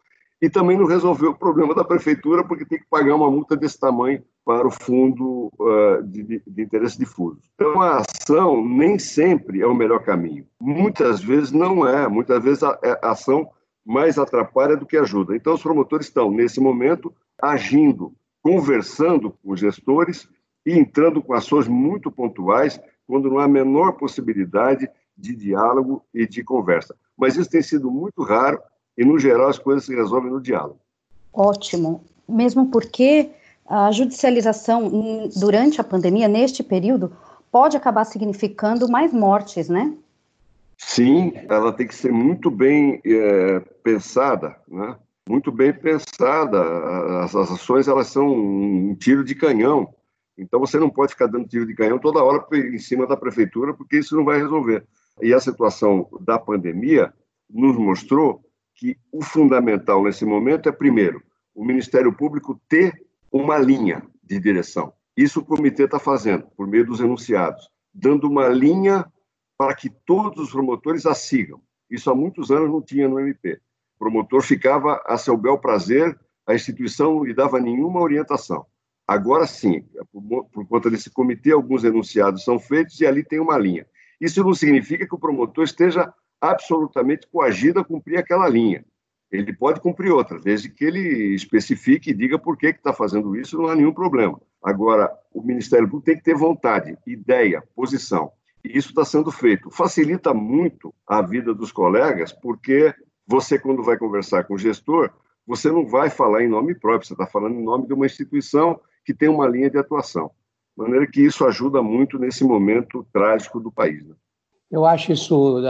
[0.40, 3.81] e também não resolveu o problema da prefeitura, porque tem que pagar uma multa desse
[3.81, 7.40] tamanho para o fundo uh, de, de, interesse difuso.
[7.57, 10.46] Então, a ação nem sempre é o melhor caminho.
[10.61, 13.50] Muitas vezes não é, muitas vezes a, é, a ação
[13.87, 15.37] mais atrapalha do que ajuda.
[15.37, 20.29] Então, os promotores estão, nesse momento, agindo, conversando com os gestores
[20.66, 26.27] e entrando com ações muito pontuais, quando não há a menor possibilidade de diálogo e
[26.27, 26.96] de conversa.
[27.16, 28.61] Mas isso tem sido muito raro
[28.99, 30.81] e, no geral, as coisas se resolvem no diálogo.
[31.33, 32.03] Ótimo.
[32.29, 33.31] Mesmo porque
[33.68, 34.90] a judicialização
[35.37, 37.12] durante a pandemia, neste período,
[37.53, 39.94] pode acabar significando mais mortes, né?
[40.79, 44.97] Sim, ela tem que ser muito bem é, pensada, né?
[45.29, 47.23] Muito bem pensada.
[47.23, 49.93] As, as ações elas são um tiro de canhão.
[50.39, 53.73] Então você não pode ficar dando tiro de canhão toda hora em cima da prefeitura,
[53.73, 54.87] porque isso não vai resolver.
[55.23, 57.12] E a situação da pandemia
[57.49, 58.43] nos mostrou
[58.75, 61.23] que o fundamental nesse momento é, primeiro,
[61.55, 62.93] o Ministério Público ter
[63.33, 64.93] uma linha de direção.
[65.17, 69.11] Isso o comitê está fazendo, por meio dos enunciados, dando uma linha
[69.59, 71.61] para que todos os promotores a sigam.
[71.90, 73.61] Isso há muitos anos não tinha no MP.
[73.97, 78.66] O promotor ficava a seu bel prazer, a instituição não lhe dava nenhuma orientação.
[79.07, 83.57] Agora sim, por, por conta desse comitê, alguns enunciados são feitos e ali tem uma
[83.57, 83.87] linha.
[84.21, 88.85] Isso não significa que o promotor esteja absolutamente coagido a cumprir aquela linha.
[89.31, 93.59] Ele pode cumprir outra, desde que ele especifique e diga por que está fazendo isso,
[93.59, 94.40] não há nenhum problema.
[94.62, 98.33] Agora, o Ministério Público tem que ter vontade, ideia, posição.
[98.72, 99.70] Isso está sendo feito.
[99.70, 102.94] Facilita muito a vida dos colegas, porque
[103.26, 105.11] você, quando vai conversar com o gestor,
[105.46, 108.81] você não vai falar em nome próprio, você está falando em nome de uma instituição
[109.05, 110.31] que tem uma linha de atuação.
[110.76, 114.05] De maneira que isso ajuda muito nesse momento trágico do país.
[114.05, 114.14] Né?
[114.70, 115.62] Eu acho isso,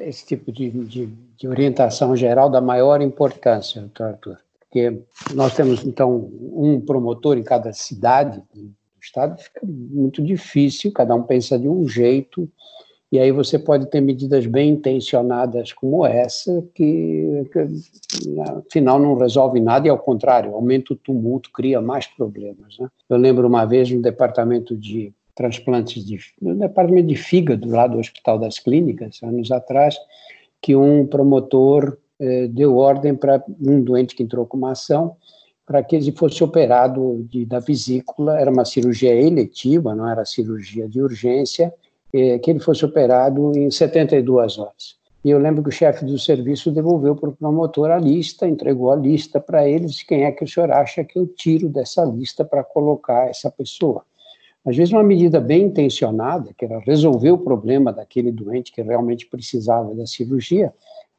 [0.00, 5.02] esse tipo de, de, de, orientação geral da maior importância, doutor Arthur, porque
[5.34, 8.42] nós temos, então, um promotor em cada cidade
[9.00, 12.48] Estado, fica muito difícil, cada um pensa de um jeito,
[13.12, 17.66] e aí você pode ter medidas bem intencionadas como essa, que, que
[18.66, 22.78] afinal não resolve nada, e ao contrário, aumenta o tumulto, cria mais problemas.
[22.78, 22.88] Né?
[23.08, 27.98] Eu lembro uma vez no departamento de transplantes de, no departamento de fígado lá do
[27.98, 29.96] Hospital das Clínicas, anos atrás,
[30.62, 35.16] que um promotor eh, deu ordem para um doente que entrou com uma ação
[35.70, 40.88] para que ele fosse operado de, da vesícula, era uma cirurgia eletiva, não era cirurgia
[40.88, 41.72] de urgência,
[42.12, 44.96] eh, que ele fosse operado em 72 horas.
[45.24, 48.90] E eu lembro que o chefe do serviço devolveu para o promotor a lista, entregou
[48.90, 52.44] a lista para eles, quem é que o senhor acha que eu tiro dessa lista
[52.44, 54.02] para colocar essa pessoa?
[54.66, 59.24] Às vezes, uma medida bem intencionada, que era resolver o problema daquele doente que realmente
[59.24, 60.74] precisava da cirurgia,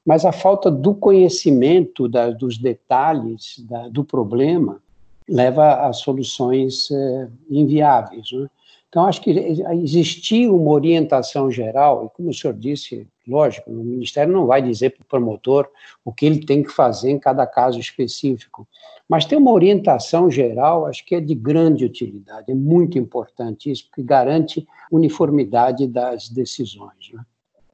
[0.06, 4.82] mas a falta do conhecimento da, dos detalhes da, do problema
[5.30, 8.32] leva a soluções eh, inviáveis.
[8.32, 8.50] Né?
[8.90, 14.34] Então, acho que existia uma orientação geral, e como o senhor disse, lógico, o Ministério
[14.34, 15.70] não vai dizer para o promotor
[16.04, 18.68] o que ele tem que fazer em cada caso específico,
[19.08, 23.86] mas tem uma orientação geral, acho que é de grande utilidade, é muito importante isso,
[23.86, 27.12] porque garante uniformidade das decisões.
[27.14, 27.24] Né?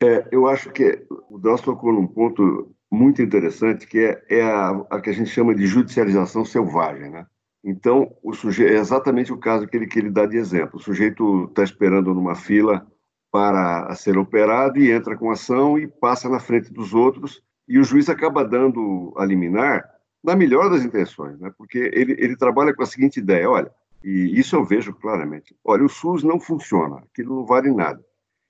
[0.01, 4.69] É, eu acho que o Delcio tocou num ponto muito interessante, que é, é a,
[4.89, 7.25] a, que a gente chama de judicialização selvagem, né?
[7.63, 10.77] Então, o sujeito, é exatamente o caso que ele, que ele dá de exemplo.
[10.77, 12.87] O sujeito está esperando numa fila
[13.31, 17.83] para ser operado e entra com ação e passa na frente dos outros e o
[17.83, 19.83] juiz acaba dando a liminar
[20.23, 21.51] na melhor das intenções, né?
[21.57, 23.71] porque ele, ele trabalha com a seguinte ideia, olha,
[24.03, 28.03] e isso eu vejo claramente, olha, o SUS não funciona, aquilo não vale nada.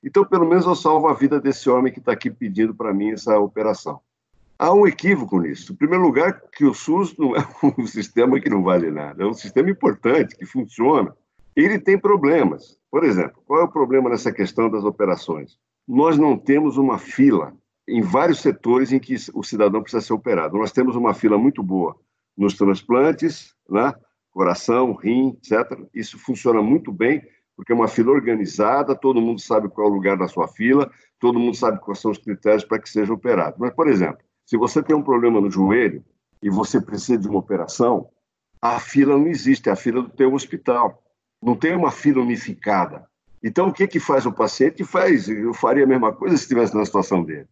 [0.04, 3.12] Então, pelo menos eu salvo a vida desse homem que está aqui pedindo para mim
[3.12, 4.00] essa operação.
[4.60, 5.74] Há um equívoco nisso.
[5.74, 9.26] Em primeiro lugar, que o SUS não é um sistema que não vale nada, é
[9.26, 11.16] um sistema importante, que funciona.
[11.56, 12.78] Ele tem problemas.
[12.90, 15.58] Por exemplo, qual é o problema nessa questão das operações?
[15.88, 17.54] Nós não temos uma fila
[17.88, 20.58] em vários setores em que o cidadão precisa ser operado.
[20.58, 21.96] Nós temos uma fila muito boa
[22.38, 23.94] nos transplantes, né?
[24.32, 25.80] coração, rim, etc.
[25.94, 27.24] Isso funciona muito bem,
[27.58, 30.90] porque é uma fila organizada, todo mundo sabe qual é o lugar da sua fila,
[31.20, 33.56] todo mundo sabe quais são os critérios para que seja operado.
[33.60, 36.06] Mas, por exemplo, se você tem um problema no joelho
[36.42, 38.08] e você precisa de uma operação,
[38.62, 41.04] a fila não existe, é a fila do teu hospital.
[41.42, 43.06] Não tem uma fila unificada.
[43.44, 44.84] Então, o que, que faz o paciente?
[44.84, 47.48] Faz, eu faria a mesma coisa se estivesse na situação dele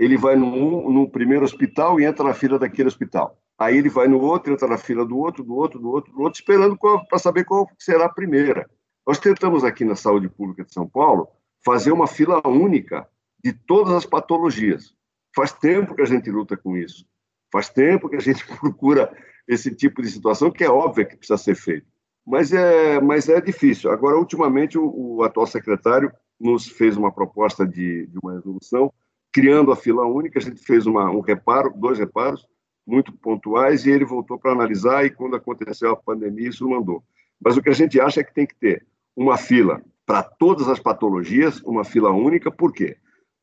[0.00, 3.38] ele vai no, primeiro hospital e entra na fila daquele hospital.
[3.58, 6.22] Aí ele vai no outro, entra na fila do outro, do outro, do outro, do
[6.22, 8.66] outro, esperando para saber qual será a primeira.
[9.10, 11.26] Nós tentamos aqui na Saúde Pública de São Paulo
[11.64, 13.08] fazer uma fila única
[13.42, 14.94] de todas as patologias.
[15.34, 17.04] Faz tempo que a gente luta com isso.
[17.52, 19.12] Faz tempo que a gente procura
[19.48, 21.88] esse tipo de situação, que é óbvio que precisa ser feito.
[22.24, 23.90] Mas é, mas é difícil.
[23.90, 28.92] Agora, ultimamente, o, o atual secretário nos fez uma proposta de, de uma resolução
[29.32, 32.46] criando a fila única, a gente fez uma, um reparo, dois reparos
[32.86, 37.02] muito pontuais, e ele voltou para analisar, e quando aconteceu a pandemia, isso mandou.
[37.40, 40.68] Mas o que a gente acha é que tem que ter uma fila para todas
[40.68, 42.96] as patologias, uma fila única, por quê?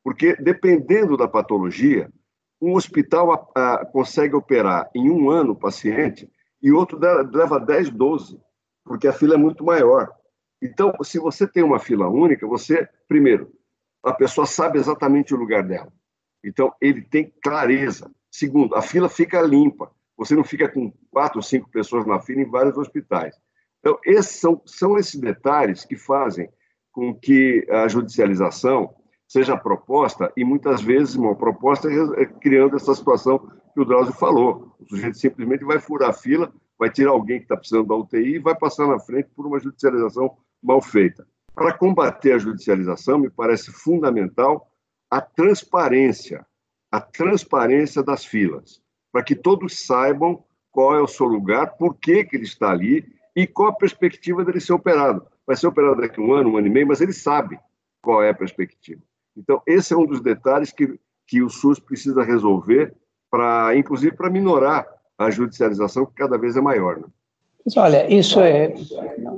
[0.03, 2.11] Porque, dependendo da patologia,
[2.61, 6.29] um hospital a, a, consegue operar em um ano o paciente
[6.61, 8.39] e outro leva 10, 12,
[8.83, 10.11] porque a fila é muito maior.
[10.61, 13.51] Então, se você tem uma fila única, você, primeiro,
[14.03, 15.91] a pessoa sabe exatamente o lugar dela.
[16.43, 18.11] Então, ele tem clareza.
[18.31, 19.91] Segundo, a fila fica limpa.
[20.17, 23.35] Você não fica com quatro cinco pessoas na fila em vários hospitais.
[23.79, 26.49] Então, esses são, são esses detalhes que fazem
[26.91, 28.93] com que a judicialização
[29.27, 33.39] seja proposta, e muitas vezes uma proposta é criando essa situação
[33.73, 34.75] que o Drauzio falou.
[34.79, 38.35] O sujeito simplesmente vai furar a fila, vai tirar alguém que está precisando da UTI
[38.35, 41.27] e vai passar na frente por uma judicialização mal feita.
[41.53, 44.71] Para combater a judicialização, me parece fundamental
[45.09, 46.45] a transparência,
[46.91, 52.23] a transparência das filas, para que todos saibam qual é o seu lugar, por que,
[52.23, 53.05] que ele está ali
[53.37, 55.23] e qual a perspectiva dele ser operado.
[55.45, 57.59] Vai ser operado daqui a um ano, um ano e meio, mas ele sabe
[58.01, 58.99] qual é a perspectiva.
[59.37, 62.95] Então, esse é um dos detalhes que, que o SUS precisa resolver,
[63.29, 64.87] para, inclusive para minorar
[65.19, 66.97] a judicialização, que cada vez é maior.
[66.97, 67.05] Né?
[67.75, 68.73] Olha, isso é,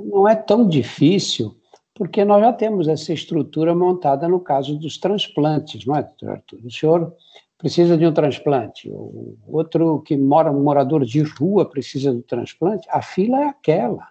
[0.02, 1.54] não é tão difícil
[1.94, 6.60] porque nós já temos essa estrutura montada no caso dos transplantes, não é, doutor Arthur?
[6.64, 7.14] O senhor
[7.60, 12.88] precisa de um transplante, o outro que mora, um morador de rua precisa do transplante,
[12.90, 14.08] a fila é aquela.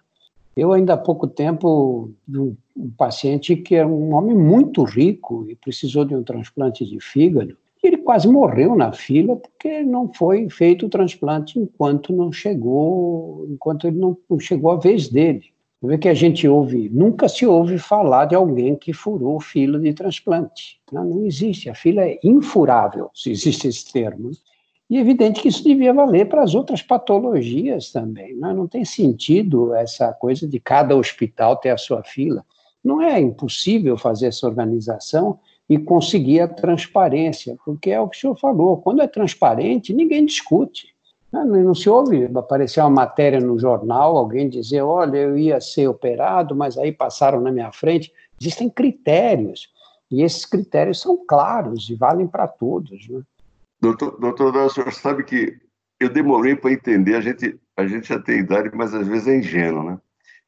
[0.56, 5.56] Eu ainda há pouco tempo um, um paciente que é um homem muito rico e
[5.56, 10.48] precisou de um transplante de fígado, e ele quase morreu na fila porque não foi
[10.48, 15.46] feito o transplante enquanto não chegou, enquanto ele não, não chegou a vez dele.
[15.82, 19.94] Vê que a gente ouve, nunca se ouve falar de alguém que furou fila de
[19.94, 20.78] transplante.
[20.92, 24.30] Não, não existe, a fila é infurável, se existe esse termo.
[24.90, 28.36] E é evidente que isso devia valer para as outras patologias também.
[28.36, 32.44] Não, não tem sentido essa coisa de cada hospital ter a sua fila.
[32.84, 35.38] Não é impossível fazer essa organização
[35.68, 40.26] e conseguir a transparência, porque é o que o senhor falou, quando é transparente, ninguém
[40.26, 40.94] discute.
[41.32, 45.86] Não, não se ouve aparecer uma matéria no jornal, alguém dizer, olha, eu ia ser
[45.86, 48.12] operado, mas aí passaram na minha frente.
[48.40, 49.72] Existem critérios,
[50.10, 53.08] e esses critérios são claros e valem para todos.
[53.08, 53.22] Né?
[53.80, 55.56] Doutor, doutor o senhor sabe que
[56.00, 59.36] eu demorei para entender, a gente, a gente já tem idade, mas às vezes é
[59.36, 59.98] ingênuo, né?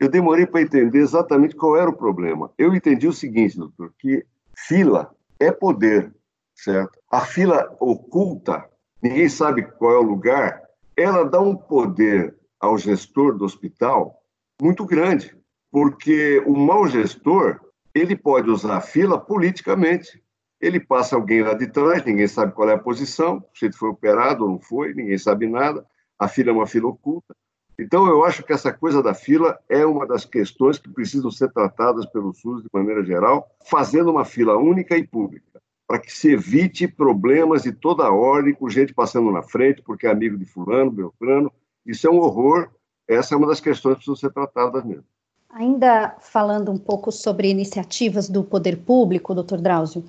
[0.00, 2.50] Eu demorei para entender exatamente qual era o problema.
[2.58, 4.24] Eu entendi o seguinte, doutor, que
[4.56, 6.12] fila é poder,
[6.56, 6.98] certo?
[7.08, 8.64] A fila oculta,
[9.00, 10.60] ninguém sabe qual é o lugar,
[10.96, 14.22] ela dá um poder ao gestor do hospital
[14.60, 15.36] muito grande,
[15.70, 17.60] porque o mau gestor
[17.94, 20.22] ele pode usar a fila politicamente.
[20.60, 23.88] Ele passa alguém lá de trás, ninguém sabe qual é a posição, se ele foi
[23.88, 25.84] operado ou não foi, ninguém sabe nada.
[26.18, 27.34] A fila é uma fila oculta.
[27.78, 31.50] Então, eu acho que essa coisa da fila é uma das questões que precisam ser
[31.52, 35.52] tratadas pelo SUS de maneira geral, fazendo uma fila única e pública
[35.92, 40.10] para que se evite problemas de toda ordem, com gente passando na frente, porque é
[40.10, 41.52] amigo de fulano, beltrano.
[41.84, 42.70] Isso é um horror.
[43.06, 45.04] Essa é uma das questões que precisam ser tratadas mesmo.
[45.50, 50.02] Ainda falando um pouco sobre iniciativas do poder público, doutor Drauzio,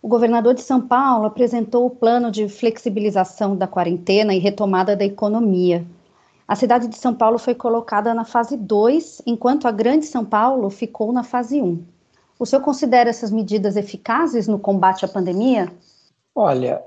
[0.00, 5.04] o governador de São Paulo apresentou o plano de flexibilização da quarentena e retomada da
[5.04, 5.84] economia.
[6.48, 10.70] A cidade de São Paulo foi colocada na fase 2, enquanto a Grande São Paulo
[10.70, 11.66] ficou na fase 1.
[11.66, 11.95] Um.
[12.38, 15.72] O senhor considera essas medidas eficazes no combate à pandemia?
[16.34, 16.82] Olha,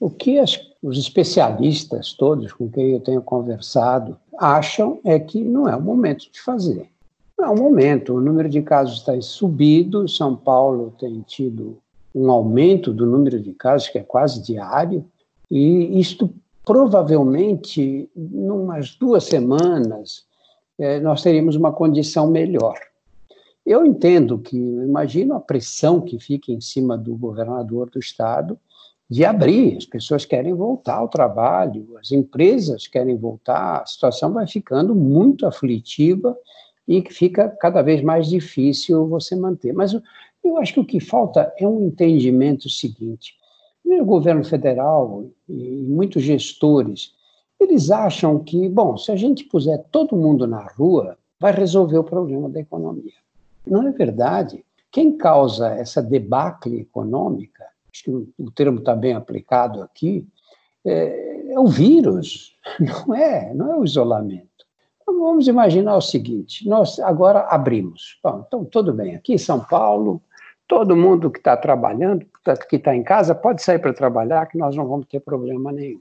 [0.00, 5.68] o que as, os especialistas todos com quem eu tenho conversado acham é que não
[5.68, 6.88] é o momento de fazer.
[7.38, 8.14] Não é o momento.
[8.14, 10.08] O número de casos está subido.
[10.08, 11.78] São Paulo tem tido
[12.12, 15.04] um aumento do número de casos que é quase diário.
[15.48, 16.32] E isto
[16.64, 20.26] provavelmente, em umas duas semanas,
[20.78, 22.78] é, nós teríamos uma condição melhor.
[23.68, 28.58] Eu entendo que, imagino a pressão que fica em cima do governador do estado
[29.10, 34.46] de abrir, as pessoas querem voltar ao trabalho, as empresas querem voltar, a situação vai
[34.46, 36.34] ficando muito aflitiva
[36.88, 39.74] e fica cada vez mais difícil você manter.
[39.74, 39.92] Mas
[40.42, 43.34] eu acho que o que falta é um entendimento seguinte.
[43.84, 47.12] O governo federal e muitos gestores,
[47.60, 52.04] eles acham que, bom, se a gente puser todo mundo na rua, vai resolver o
[52.04, 53.12] problema da economia.
[53.66, 54.64] Não é verdade.
[54.90, 60.26] Quem causa essa debacle econômica, acho que o termo está bem aplicado aqui,
[60.84, 64.48] é, é, o vírus, não é, não é o isolamento.
[65.02, 68.18] Então, vamos imaginar o seguinte: nós agora abrimos.
[68.22, 70.22] Bom, então, tudo bem, aqui em São Paulo,
[70.66, 72.26] todo mundo que está trabalhando,
[72.68, 76.00] que está em casa, pode sair para trabalhar, que nós não vamos ter problema nenhum.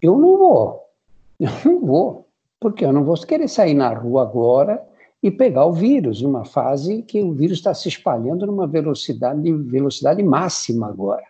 [0.00, 0.88] Eu não vou,
[1.38, 2.28] eu não vou,
[2.58, 4.82] porque eu não vou querer sair na rua agora
[5.22, 10.22] e pegar o vírus, numa fase que o vírus está se espalhando numa velocidade, velocidade
[10.22, 11.22] máxima agora.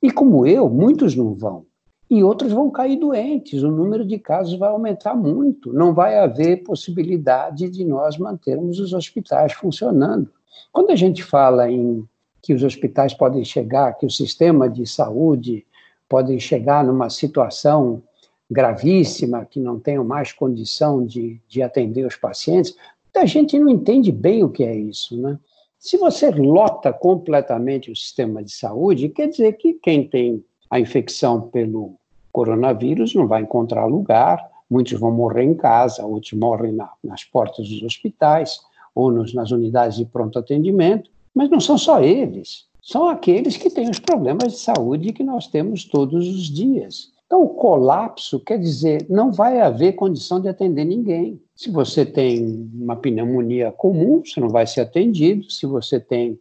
[0.00, 1.66] E como eu, muitos não vão.
[2.08, 5.72] E outros vão cair doentes, o número de casos vai aumentar muito.
[5.72, 10.30] Não vai haver possibilidade de nós mantermos os hospitais funcionando.
[10.70, 12.06] Quando a gente fala em
[12.42, 15.64] que os hospitais podem chegar, que o sistema de saúde
[16.08, 18.02] pode chegar numa situação
[18.50, 22.76] gravíssima, que não tenham mais condição de, de atender os pacientes,
[23.18, 25.38] a gente não entende bem o que é isso, né?
[25.78, 31.40] Se você lota completamente o sistema de saúde, quer dizer que quem tem a infecção
[31.48, 31.96] pelo
[32.30, 37.68] coronavírus não vai encontrar lugar, muitos vão morrer em casa, outros morrem na, nas portas
[37.68, 38.60] dos hospitais
[38.94, 43.70] ou nos, nas unidades de pronto atendimento, mas não são só eles, são aqueles que
[43.70, 47.11] têm os problemas de saúde que nós temos todos os dias.
[47.32, 51.40] Então, o colapso quer dizer não vai haver condição de atender ninguém.
[51.56, 55.50] Se você tem uma pneumonia comum, você não vai ser atendido.
[55.50, 56.38] Se você tem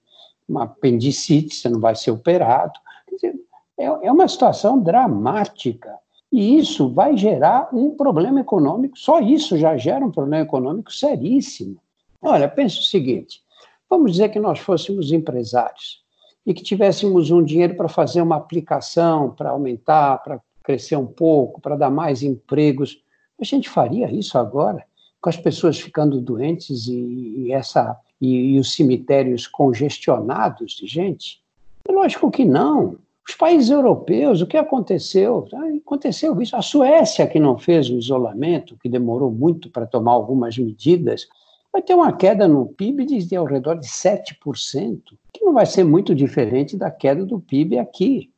[0.49, 2.77] uma apendicite, você não vai ser operado.
[3.07, 3.35] Quer dizer,
[3.77, 5.97] é, é uma situação dramática.
[6.29, 11.77] E isso vai gerar um problema econômico, só isso já gera um problema econômico seríssimo.
[12.21, 13.41] Olha, pensa o seguinte:
[13.89, 16.01] vamos dizer que nós fôssemos empresários
[16.45, 21.61] e que tivéssemos um dinheiro para fazer uma aplicação, para aumentar, para crescer um pouco,
[21.61, 23.01] para dar mais empregos.
[23.39, 24.83] A gente faria isso agora,
[25.19, 31.41] com as pessoas ficando doentes e, e essa, e, e, os cemitérios congestionados de gente?
[31.87, 32.97] É lógico que não.
[33.27, 35.47] Os países europeus, o que aconteceu?
[35.53, 36.55] Ah, aconteceu isso.
[36.55, 41.27] A Suécia, que não fez o isolamento, que demorou muito para tomar algumas medidas,
[41.71, 45.01] vai ter uma queda no PIB de ao redor de 7%,
[45.31, 48.30] que não vai ser muito diferente da queda do PIB aqui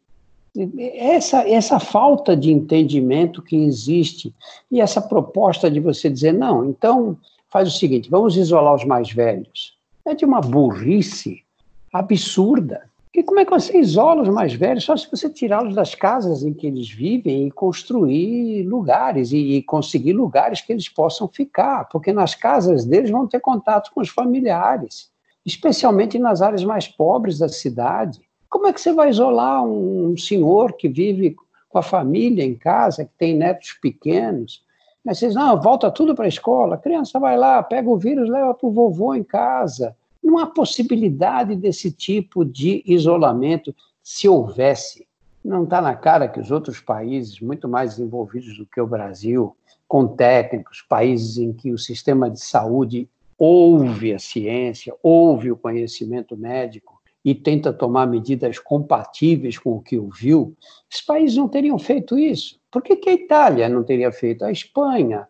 [0.77, 4.33] essa, essa falta de entendimento que existe
[4.71, 7.17] e essa proposta de você dizer, não, então
[7.49, 9.77] faz o seguinte, vamos isolar os mais velhos.
[10.05, 11.43] É de uma burrice
[11.91, 12.89] absurda.
[13.13, 14.83] E como é que você isola os mais velhos?
[14.83, 19.63] Só se você tirá-los das casas em que eles vivem e construir lugares e, e
[19.63, 24.09] conseguir lugares que eles possam ficar, porque nas casas deles vão ter contato com os
[24.09, 25.11] familiares,
[25.45, 28.19] especialmente nas áreas mais pobres da cidade.
[28.53, 31.35] Como é que você vai isolar um senhor que vive
[31.69, 34.63] com a família em casa, que tem netos pequenos?
[35.03, 38.29] Mas vocês, não, volta tudo para a escola, a criança vai lá, pega o vírus,
[38.29, 39.95] leva para o vovô em casa.
[40.23, 43.73] Não há possibilidade desse tipo de isolamento
[44.03, 45.07] se houvesse.
[45.43, 49.57] Não está na cara que os outros países, muito mais desenvolvidos do que o Brasil,
[49.87, 56.37] com técnicos, países em que o sistema de saúde ouve a ciência, ouve o conhecimento
[56.37, 56.92] médico,
[57.23, 60.55] e tenta tomar medidas compatíveis com o que ouviu,
[60.93, 62.59] os países não teriam feito isso.
[62.69, 64.43] Por que, que a Itália não teria feito?
[64.43, 65.27] A Espanha,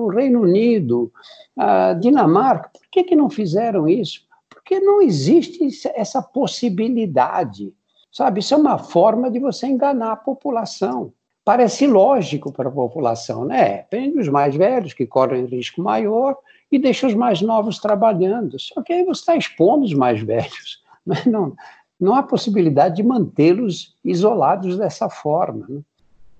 [0.00, 1.12] o Reino Unido,
[1.56, 4.22] a Dinamarca, por que, que não fizeram isso?
[4.48, 7.72] Porque não existe essa possibilidade.
[8.10, 11.12] Sabe, isso é uma forma de você enganar a população.
[11.44, 13.82] Parece lógico para a população, né?
[13.84, 16.36] Prende os mais velhos, que correm risco maior,
[16.70, 18.58] e deixa os mais novos trabalhando.
[18.58, 20.82] Só que aí você está expondo os mais velhos.
[21.04, 21.54] Mas não,
[21.98, 25.66] não há possibilidade de mantê-los isolados dessa forma.
[25.68, 25.80] Né?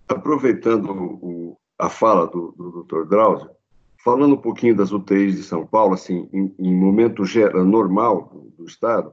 [0.08, 3.08] Aproveitando o, a fala do, do Dr.
[3.08, 3.50] Drauzio,
[4.02, 7.22] falando um pouquinho das UTIs de São Paulo, assim, em, em momento
[7.64, 9.12] normal do, do Estado,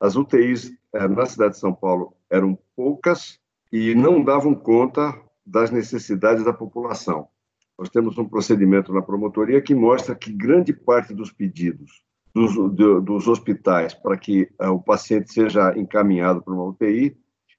[0.00, 3.38] as UTIs eh, na cidade de São Paulo eram poucas
[3.72, 7.28] e não davam conta das necessidades da população.
[7.78, 12.03] Nós temos um procedimento na promotoria que mostra que grande parte dos pedidos
[12.34, 12.54] dos,
[13.04, 17.16] dos hospitais para que uh, o paciente seja encaminhado para uma UTI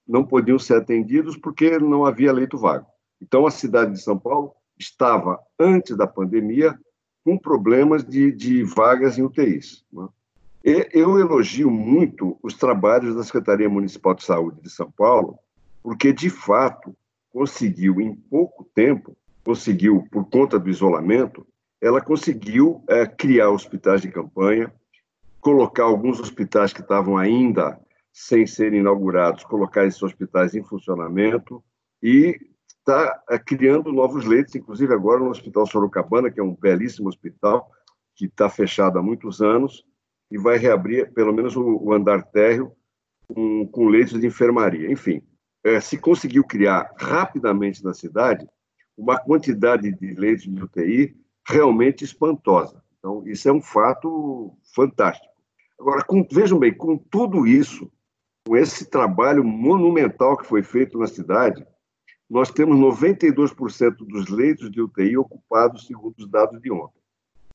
[0.08, 2.86] não podiam ser atendidos porque não havia leito vago.
[3.22, 6.78] Então, a cidade de São Paulo estava, antes da pandemia,
[7.24, 9.84] com problemas de, de vagas em UTIs.
[9.92, 10.08] Né?
[10.94, 15.38] eu elogio muito os trabalhos da Secretaria Municipal de Saúde de São Paulo,
[15.82, 16.96] porque, de fato,
[17.32, 21.46] conseguiu, em pouco tempo, conseguiu, por conta do isolamento,
[21.82, 24.74] ela conseguiu é, criar hospitais de campanha,
[25.40, 27.80] colocar alguns hospitais que estavam ainda
[28.12, 31.64] sem serem inaugurados, colocar esses hospitais em funcionamento
[32.02, 32.40] e
[32.86, 37.70] está é, criando novos leitos, inclusive agora no Hospital Sorocabana, que é um belíssimo hospital,
[38.16, 39.84] que está fechado há muitos anos,
[40.32, 42.72] e vai reabrir pelo menos o, o andar térreo
[43.28, 44.92] com, com, leitos de enfermaria.
[44.92, 45.22] Enfim,
[45.64, 48.48] é, se conseguiu criar rapidamente na cidade
[48.98, 52.82] uma quantidade de leitos de UTI realmente espantosa.
[52.98, 55.34] Então, isso é um fato fantástico.
[55.80, 57.92] Agora, com, vejam bem, com tudo isso,
[58.48, 61.66] com esse trabalho monumental que foi feito na cidade,
[62.30, 67.00] nós temos 92% dos leitos de UTI ocupados, segundo os dados de ontem.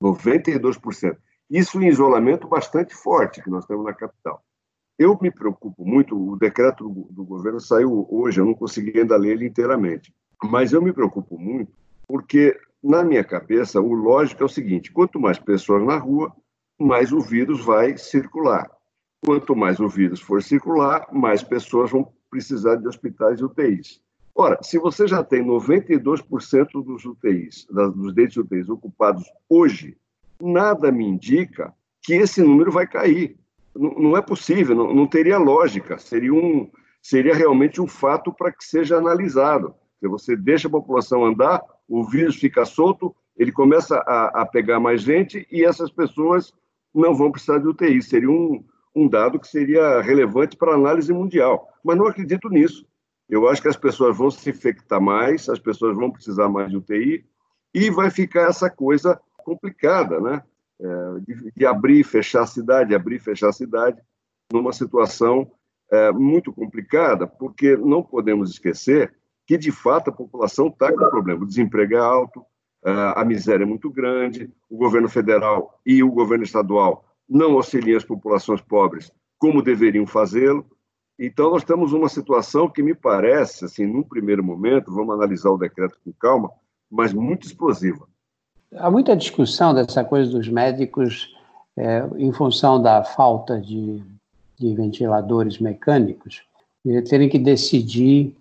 [0.00, 1.16] 92%.
[1.50, 4.44] Isso em isolamento bastante forte que nós temos na capital.
[4.96, 9.32] Eu me preocupo muito, o decreto do, governo saiu hoje, eu não consegui ainda ler
[9.32, 10.14] ele inteiramente,
[10.44, 11.72] mas eu me preocupo muito
[12.06, 16.32] porque na minha cabeça, o lógico é o seguinte: quanto mais pessoas na rua,
[16.78, 18.70] mais o vírus vai circular.
[19.24, 24.00] Quanto mais o vírus for circular, mais pessoas vão precisar de hospitais e UTIs.
[24.34, 29.98] Ora, se você já tem 92% dos UTIs, dos leitos de UTIs ocupados hoje,
[30.40, 33.36] nada me indica que esse número vai cair.
[33.74, 35.98] Não, não é possível, não, não, teria lógica.
[35.98, 36.70] Seria, um,
[37.02, 39.74] seria realmente um fato para que seja analisado.
[40.00, 44.80] Se você deixa a população andar, o vírus fica solto, ele começa a, a pegar
[44.80, 46.52] mais gente e essas pessoas
[46.94, 48.02] não vão precisar de UTI.
[48.02, 51.68] Seria um, um dado que seria relevante para análise mundial.
[51.84, 52.86] Mas não acredito nisso.
[53.28, 56.76] Eu acho que as pessoas vão se infectar mais, as pessoas vão precisar mais de
[56.76, 57.24] UTI
[57.72, 60.42] e vai ficar essa coisa complicada, né?
[60.80, 64.00] É, de, de, abrir e fechar a cidade, abrir e fechar a cidade,
[64.50, 65.50] numa situação
[65.92, 69.14] é, muito complicada, porque não podemos esquecer
[69.50, 71.42] que de fato a população está com problema.
[71.42, 72.46] O desemprego é alto,
[72.84, 78.04] a miséria é muito grande, o governo federal e o governo estadual não auxiliam as
[78.04, 80.64] populações pobres como deveriam fazê-lo.
[81.18, 85.58] Então, nós temos uma situação que me parece, assim, num primeiro momento, vamos analisar o
[85.58, 86.48] decreto com calma,
[86.88, 88.06] mas muito explosiva.
[88.76, 91.34] Há muita discussão dessa coisa dos médicos
[91.76, 94.00] é, em função da falta de,
[94.56, 96.40] de ventiladores mecânicos,
[97.08, 98.36] terem que decidir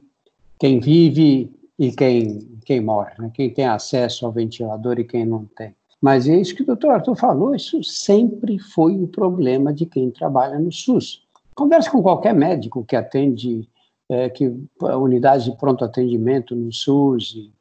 [0.59, 3.31] quem vive e quem, quem morre, né?
[3.33, 5.73] quem tem acesso ao ventilador e quem não tem.
[6.01, 10.11] Mas é isso que o doutor Arthur falou, isso sempre foi um problema de quem
[10.11, 11.23] trabalha no SUS.
[11.55, 13.67] Converse com qualquer médico que atende,
[14.07, 17.51] é, que unidades de pronto atendimento no SUS e,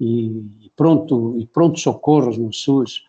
[0.00, 3.04] e pronto e pronto socorros no SUS.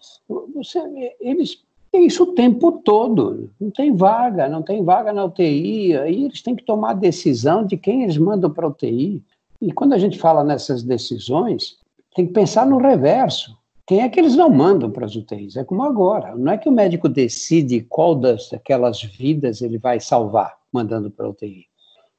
[0.53, 0.79] Você,
[1.19, 3.49] eles têm isso o tempo todo.
[3.59, 5.95] Não tem vaga, não tem vaga na UTI.
[5.97, 9.23] Aí eles têm que tomar a decisão de quem eles mandam para a UTI.
[9.64, 11.78] E quando a gente fala nessas decisões,
[12.14, 13.57] tem que pensar no reverso.
[13.88, 15.55] Quem é que eles não mandam para as UTIs?
[15.55, 16.36] É como agora.
[16.36, 21.26] Não é que o médico decide qual das daquelas vidas ele vai salvar, mandando para
[21.26, 21.66] a UTI.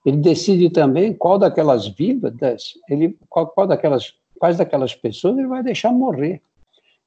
[0.06, 5.62] Ele decide também qual daquelas vidas, ele, qual, qual daquelas, quais daquelas pessoas ele vai
[5.62, 6.40] deixar morrer.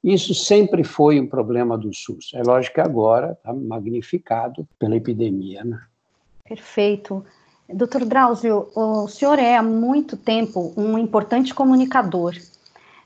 [0.03, 2.31] Isso sempre foi um problema do SUS.
[2.35, 5.63] É lógico que agora está magnificado pela epidemia.
[5.63, 5.81] Né?
[6.47, 7.25] Perfeito.
[7.69, 12.33] Doutor Drauzio, o senhor é há muito tempo um importante comunicador.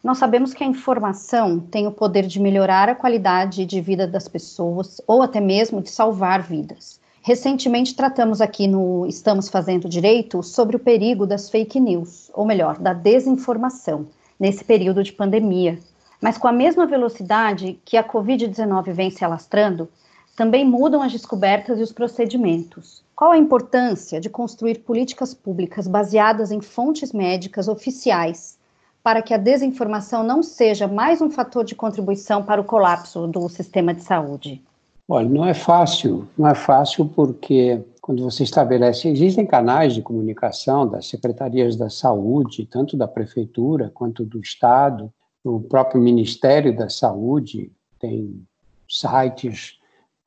[0.03, 4.27] Nós sabemos que a informação tem o poder de melhorar a qualidade de vida das
[4.27, 6.99] pessoas ou até mesmo de salvar vidas.
[7.23, 12.77] Recentemente tratamos aqui no Estamos Fazendo Direito sobre o perigo das fake news, ou melhor,
[12.77, 14.09] da desinformação,
[14.39, 15.79] nesse período de pandemia.
[16.21, 19.89] Mas com a mesma velocidade que a Covid-19 vem se alastrando,
[20.35, 23.03] também mudam as descobertas e os procedimentos.
[23.15, 28.57] Qual a importância de construir políticas públicas baseadas em fontes médicas oficiais
[29.03, 33.47] para que a desinformação não seja mais um fator de contribuição para o colapso do
[33.49, 34.63] sistema de saúde?
[35.07, 40.87] Olha, não é fácil, não é fácil porque quando você estabelece, existem canais de comunicação
[40.87, 45.11] das secretarias da saúde, tanto da prefeitura quanto do estado,
[45.43, 48.43] o próprio Ministério da Saúde tem
[48.87, 49.79] sites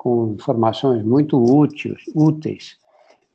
[0.04, 2.76] com informações muito úteis, úteis.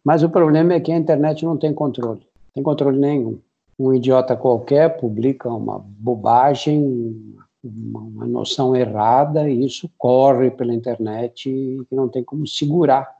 [0.05, 3.39] Mas o problema é que a internet não tem controle, não tem controle nenhum.
[3.79, 11.87] Um idiota qualquer publica uma bobagem, uma noção errada, e isso corre pela internet e
[11.91, 13.15] não tem como segurar.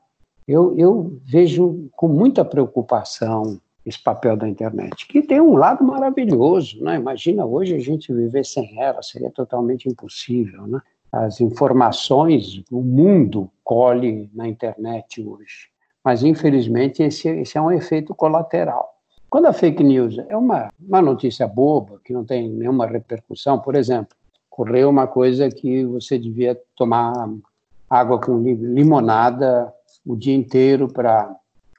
[0.47, 6.83] Eu, eu vejo com muita preocupação esse papel da internet, que tem um lado maravilhoso,
[6.83, 6.97] né?
[6.97, 10.79] Imagina hoje a gente viver sem ela, seria totalmente impossível, né?
[11.11, 15.69] As informações, o mundo colhe na internet hoje.
[16.03, 18.95] Mas, infelizmente, esse, esse é um efeito colateral.
[19.29, 23.75] Quando a fake news é uma, uma notícia boba, que não tem nenhuma repercussão, por
[23.75, 24.15] exemplo,
[24.51, 27.13] ocorreu uma coisa que você devia tomar
[27.89, 29.73] água com limonada
[30.05, 31.33] o dia inteiro para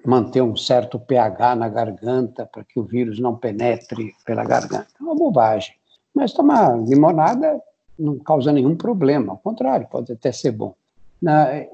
[0.05, 4.87] manter um certo pH na garganta, para que o vírus não penetre pela garganta.
[4.99, 5.75] É uma bobagem.
[6.15, 7.61] Mas tomar limonada
[8.01, 10.75] não causa nenhum problema, ao contrário, pode até ser bom.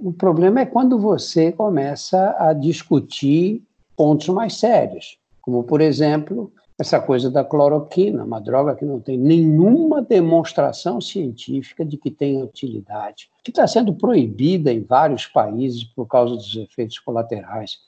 [0.02, 3.62] O problema é quando você começa a discutir
[3.96, 9.16] pontos mais sérios, como, por exemplo, essa coisa da cloroquina, uma droga que não tem
[9.16, 16.06] nenhuma demonstração científica de que tem utilidade, que está sendo proibida em vários países por
[16.06, 17.78] causa dos efeitos colaterais,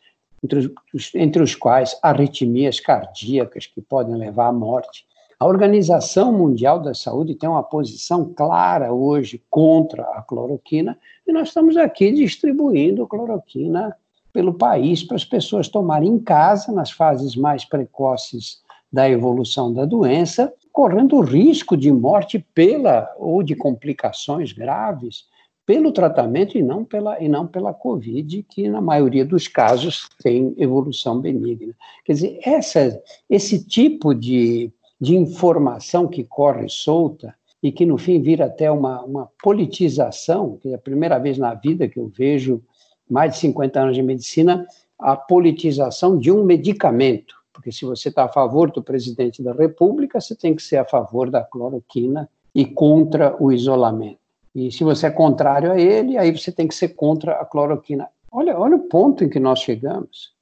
[0.43, 5.05] entre os, entre os quais arritmias cardíacas que podem levar à morte.
[5.41, 11.49] A Organização Mundial da Saúde tem uma posição clara hoje contra a cloroquina e nós
[11.49, 13.97] estamos aqui distribuindo cloroquina
[14.33, 18.61] pelo país para as pessoas tomarem em casa nas fases mais precoces
[18.93, 25.27] da evolução da doença, correndo risco de morte pela ou de complicações graves
[25.65, 30.55] pelo tratamento e não pela e não pela COVID, que na maioria dos casos tem
[30.57, 31.75] evolução benigna.
[32.05, 38.21] Quer dizer, essa, esse tipo de, de informação que corre solta e que no fim
[38.21, 42.63] vira até uma, uma politização, que é a primeira vez na vida que eu vejo
[43.09, 44.67] mais de 50 anos de medicina,
[44.99, 50.21] a politização de um medicamento porque se você está a favor do presidente da República,
[50.21, 54.21] você tem que ser a favor da cloroquina e contra o isolamento.
[54.55, 58.09] E se você é contrário a ele, aí você tem que ser contra a cloroquina.
[58.31, 60.33] Olha, olha o ponto em que nós chegamos.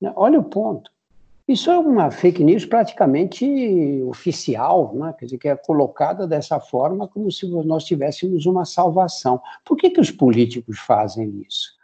[0.00, 0.10] Né?
[0.16, 0.90] Olha o ponto.
[1.46, 5.14] Isso é uma fake news praticamente oficial, né?
[5.18, 9.40] quer dizer, que é colocada dessa forma como se nós tivéssemos uma salvação.
[9.62, 11.74] Por que, que os políticos fazem isso?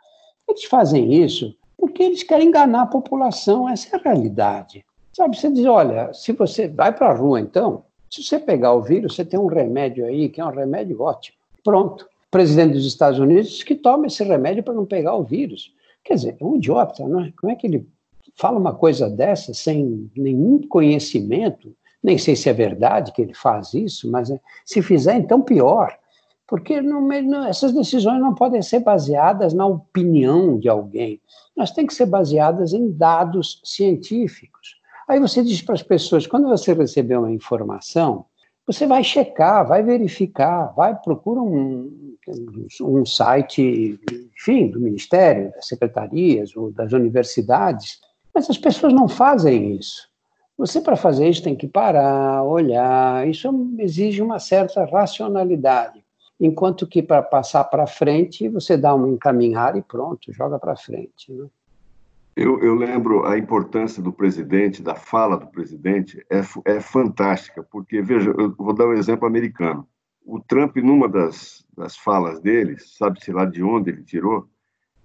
[0.49, 4.85] Eles fazem isso porque eles querem enganar a população, essa é a realidade.
[5.13, 8.83] Sabe, você diz, olha, se você vai para a rua, então, se você pegar o
[8.83, 11.37] vírus, você tem um remédio aí, que é um remédio ótimo.
[11.65, 12.05] Pronto.
[12.05, 15.75] O presidente dos Estados Unidos que toma esse remédio para não pegar o vírus.
[16.05, 17.33] Quer dizer, é um idiota, não é?
[17.39, 17.87] Como é que ele
[18.37, 21.75] fala uma coisa dessa sem nenhum conhecimento?
[22.03, 25.97] Nem sei se é verdade que ele faz isso, mas é, se fizer, então pior.
[26.47, 31.21] Porque não, não, essas decisões não podem ser baseadas na opinião de alguém
[31.61, 34.81] mas tem que ser baseadas em dados científicos.
[35.07, 38.25] Aí você diz para as pessoas, quando você receber uma informação,
[38.67, 42.17] você vai checar, vai verificar, vai procura um,
[42.81, 44.01] um site,
[44.35, 48.01] enfim, do Ministério, das secretarias ou das universidades,
[48.35, 50.09] mas as pessoas não fazem isso.
[50.57, 56.05] Você, para fazer isso, tem que parar, olhar, isso exige uma certa racionalidade
[56.41, 61.31] enquanto que para passar para frente você dá um encaminhar e pronto, joga para frente.
[61.31, 61.47] Né?
[62.35, 68.01] Eu, eu, lembro a importância do presidente, da fala do presidente, é, é fantástica, porque,
[68.01, 69.87] veja, eu vou dar um exemplo americano.
[70.25, 74.49] O Trump, numa das, das falas dele, sabe-se lá de onde ele tirou,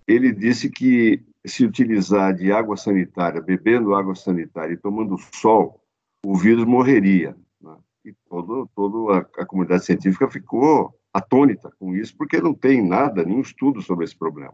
[0.08, 5.82] ele disse que se utilizar de água sanitária, bebendo água sanitária e tomando sol,
[6.26, 7.36] o vírus morreria.
[7.62, 7.76] Né?
[8.06, 13.24] E todo, toda a, a comunidade científica ficou atônita com isso, porque não tem nada,
[13.24, 14.54] nenhum estudo sobre esse problema.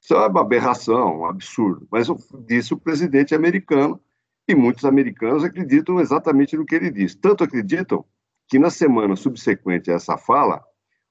[0.00, 1.86] Isso é uma aberração, um absurdo.
[1.90, 2.08] Mas
[2.46, 4.00] disse o presidente americano,
[4.48, 7.14] e muitos americanos acreditam exatamente no que ele diz.
[7.14, 8.04] Tanto acreditam
[8.48, 10.64] que na semana subsequente a essa fala,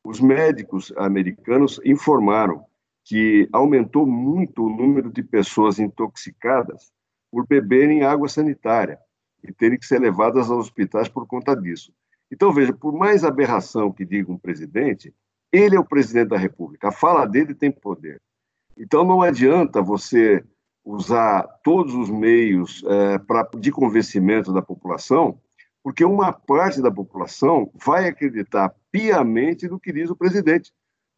[0.03, 2.65] os médicos americanos informaram
[3.09, 6.91] que aumentou muito o número de pessoas intoxicadas
[7.31, 8.99] por beberem água sanitária
[9.43, 11.91] e terem que ser levadas aos hospitais por conta disso.
[12.31, 15.11] Então, veja, por mais aberração que diga um presidente,
[15.51, 18.21] Ele é o presidente da República, a fala dele tem poder.
[18.77, 20.45] Então não adianta você
[20.85, 25.41] usar todos os meios é, pra, de convencimento da população,
[25.81, 30.71] porque uma parte da população vai acreditar piamente no que diz o presidente,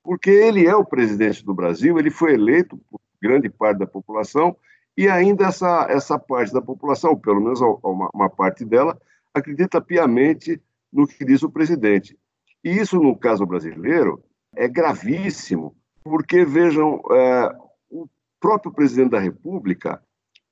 [0.03, 4.55] porque ele é o presidente do Brasil, ele foi eleito por grande parte da população
[4.97, 8.99] e ainda essa, essa parte da população, pelo menos uma, uma parte dela,
[9.33, 12.17] acredita piamente no que diz o presidente.
[12.63, 14.21] E isso, no caso brasileiro,
[14.55, 17.55] é gravíssimo, porque, vejam, é,
[17.89, 18.07] o
[18.39, 20.01] próprio presidente da República,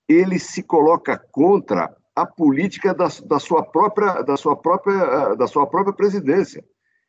[0.08, 5.68] ele se coloca contra a política da, da, sua própria, da, sua própria, da sua
[5.68, 6.64] própria presidência.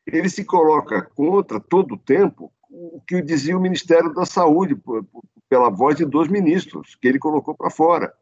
[0.06, 4.76] Ele se coloca contra, todo o tempo, o que dizia o Ministério da Saúde,
[5.48, 8.12] pela voz de dois ministros, que ele colocou para fora.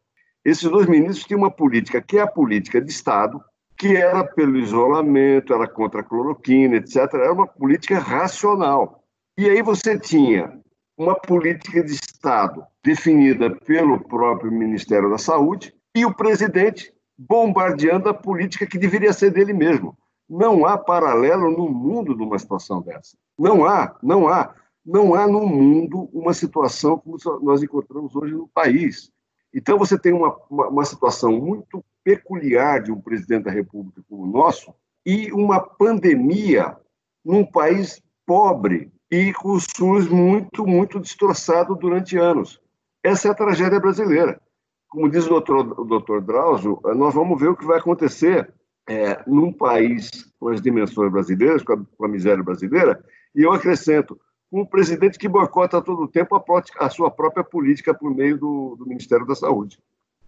[0.44, 3.42] Esses dois ministros tinham uma política que é a política de Estado,
[3.76, 6.96] que era pelo isolamento, era contra a cloroquina, etc.
[7.14, 9.04] Era uma política racional.
[9.36, 10.58] E aí você tinha
[10.96, 18.14] uma política de Estado definida pelo próprio Ministério da Saúde e o presidente bombardeando a
[18.14, 19.96] política que deveria ser dele mesmo.
[20.28, 23.16] Não há paralelo no mundo de uma situação dessa.
[23.38, 24.54] Não há, não há.
[24.84, 29.10] Não há no mundo uma situação como nós encontramos hoje no país.
[29.54, 34.24] Então, você tem uma, uma, uma situação muito peculiar de um presidente da República como
[34.24, 34.74] o nosso
[35.04, 36.76] e uma pandemia
[37.24, 42.60] num país pobre e com o SUS muito, muito destroçado durante anos.
[43.02, 44.40] Essa é a tragédia brasileira.
[44.88, 48.52] Como diz o doutor, o doutor Drauzio, nós vamos ver o que vai acontecer
[48.88, 50.10] é, num país
[50.40, 54.18] com as dimensões brasileiras, com a, com a miséria brasileira, e eu acrescento,
[54.50, 56.42] um presidente que boicota todo o tempo a,
[56.84, 59.78] a sua própria política por meio do, do, Ministério da Saúde.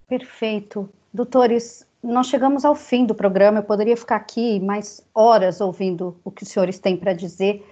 [0.06, 0.88] Perfeito.
[1.12, 3.60] Doutores, nós chegamos ao fim do programa.
[3.60, 7.64] Eu poderia ficar aqui mais horas ouvindo o que os senhores têm para dizer.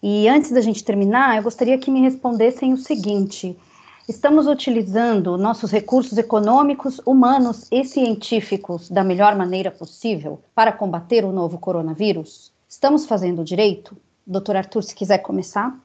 [0.00, 3.58] E antes da gente terminar, eu gostaria que me respondessem o seguinte:
[4.08, 11.32] estamos utilizando nossos recursos econômicos, humanos e científicos da melhor maneira possível para combater o
[11.32, 12.50] novo coronavírus?
[12.66, 13.94] Estamos fazendo direito?
[14.26, 15.78] Doutor Arthur, se quiser começar.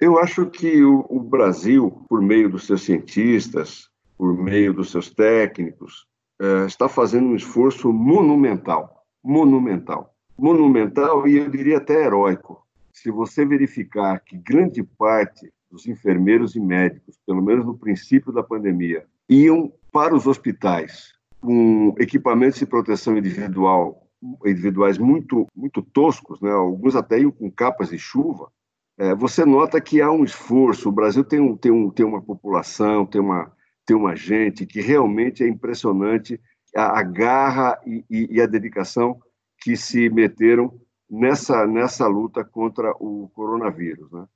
[0.00, 5.10] Eu acho que o, o Brasil, por meio dos seus cientistas, por meio dos seus
[5.10, 6.06] técnicos,
[6.40, 12.64] é, está fazendo um esforço monumental, monumental, monumental e eu diria até heróico.
[12.92, 18.42] Se você verificar que grande parte dos enfermeiros e médicos, pelo menos no princípio da
[18.42, 24.04] pandemia, iam para os hospitais com equipamentos de proteção individual
[24.44, 26.50] individuais muito muito toscos, né?
[26.50, 28.50] alguns até iam com capas de chuva,
[28.98, 30.88] é, você nota que há um esforço.
[30.88, 33.52] O Brasil tem, um, tem, um, tem uma população, tem uma,
[33.86, 36.40] tem uma gente que realmente é impressionante
[36.74, 39.20] a, a garra e, e, e, a dedicação
[39.62, 44.10] que se meteram nessa, nessa luta contra o coronavírus.
[44.10, 44.26] Né?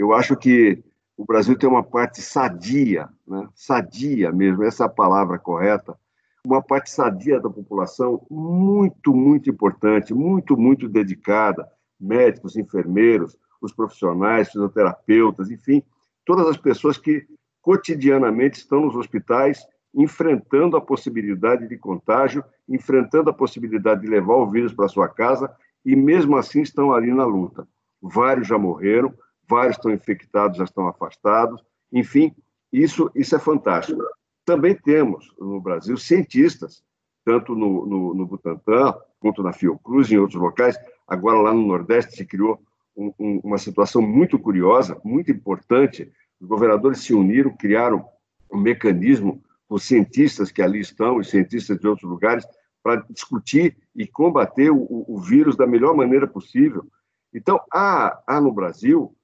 [0.00, 0.82] Eu acho que
[1.14, 3.46] o Brasil tem uma parte sadia, né?
[3.54, 5.94] sadia mesmo, essa é a palavra correta,
[6.42, 11.68] uma parte sadia da população muito, muito importante, muito, muito dedicada,
[12.00, 15.82] médicos, enfermeiros, os profissionais, fisioterapeutas, enfim,
[16.24, 17.26] todas as pessoas que
[17.60, 19.62] cotidianamente estão nos hospitais
[19.94, 25.54] enfrentando a possibilidade de contágio, enfrentando a possibilidade de levar o vírus para sua casa
[25.84, 27.68] e mesmo assim estão ali na luta.
[28.00, 29.12] Vários já morreram,
[29.50, 31.60] vários estão infectados, já estão afastados,
[31.92, 32.32] enfim,
[32.72, 34.00] isso, isso é fantástico.
[34.44, 36.82] Também temos no Brasil cientistas,
[37.24, 40.78] tanto no, no, no Butantan, quanto na Fiocruz, em outros locais.
[41.06, 42.62] Agora, lá no Nordeste, se criou
[42.96, 46.10] um, um, uma situação muito curiosa, muito importante.
[46.40, 48.04] Os governadores se uniram, criaram
[48.50, 52.44] um mecanismo com cientistas que ali estão e cientistas de outros lugares
[52.82, 56.86] para discutir e combater o, o, vírus da melhor maneira possível.
[57.32, 59.14] Então, há, há no Brasil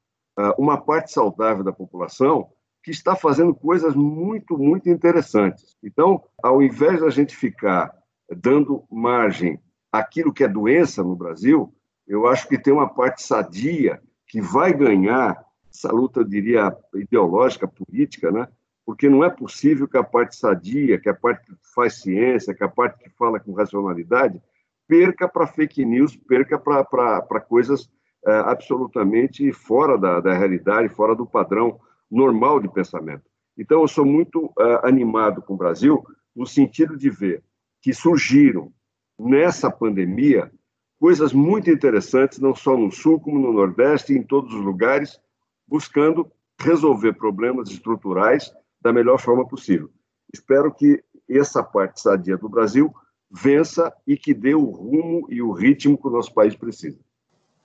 [0.59, 2.51] uma parte saudável da população
[2.83, 5.77] que está fazendo coisas muito, muito interessantes.
[5.83, 7.93] Então, ao invés da gente ficar
[8.31, 9.59] dando margem
[9.91, 11.75] àquilo que é doença no Brasil,
[12.07, 17.67] eu acho que tem uma parte sadia que vai ganhar essa luta, eu diria, ideológica,
[17.67, 18.49] política, né?
[18.85, 22.63] porque não é possível que a parte sadia, que a parte que faz ciência, que
[22.63, 24.41] a parte que fala com racionalidade,
[24.87, 27.91] perca para fake news, perca para coisas
[28.33, 31.79] absolutamente fora da, da realidade, fora do padrão
[32.11, 33.25] normal de pensamento.
[33.57, 36.05] Então, eu sou muito é, animado com o Brasil,
[36.35, 37.43] no sentido de ver
[37.81, 38.73] que surgiram
[39.19, 40.51] nessa pandemia
[40.99, 45.21] coisas muito interessantes, não só no Sul, como no Nordeste, em todos os lugares,
[45.67, 49.91] buscando resolver problemas estruturais da melhor forma possível.
[50.33, 52.93] Espero que essa parte sadia do Brasil
[53.31, 56.99] vença e que dê o rumo e o ritmo que o nosso país precisa.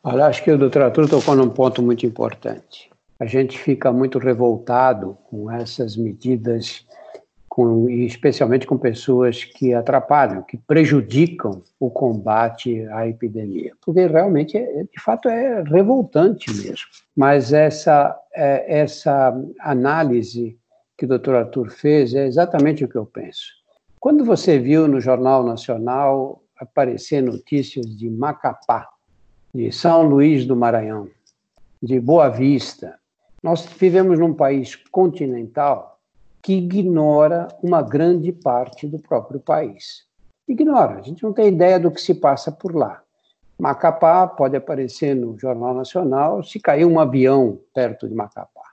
[0.03, 2.89] Olha, acho que o doutor Arthur tocou num ponto muito importante.
[3.19, 6.83] A gente fica muito revoltado com essas medidas,
[7.47, 14.57] com, e especialmente com pessoas que atrapalham, que prejudicam o combate à epidemia, porque realmente,
[14.57, 16.87] é, de fato, é revoltante mesmo.
[17.15, 20.57] Mas essa, é, essa análise
[20.97, 23.53] que o doutor Arthur fez é exatamente o que eu penso.
[23.99, 28.87] Quando você viu no Jornal Nacional aparecer notícias de Macapá,
[29.53, 31.09] de São Luís do Maranhão,
[31.81, 32.97] de Boa Vista,
[33.43, 35.99] nós vivemos num país continental
[36.41, 40.05] que ignora uma grande parte do próprio país.
[40.47, 43.01] Ignora, a gente não tem ideia do que se passa por lá.
[43.59, 48.63] Macapá pode aparecer no Jornal Nacional se cair um avião perto de Macapá.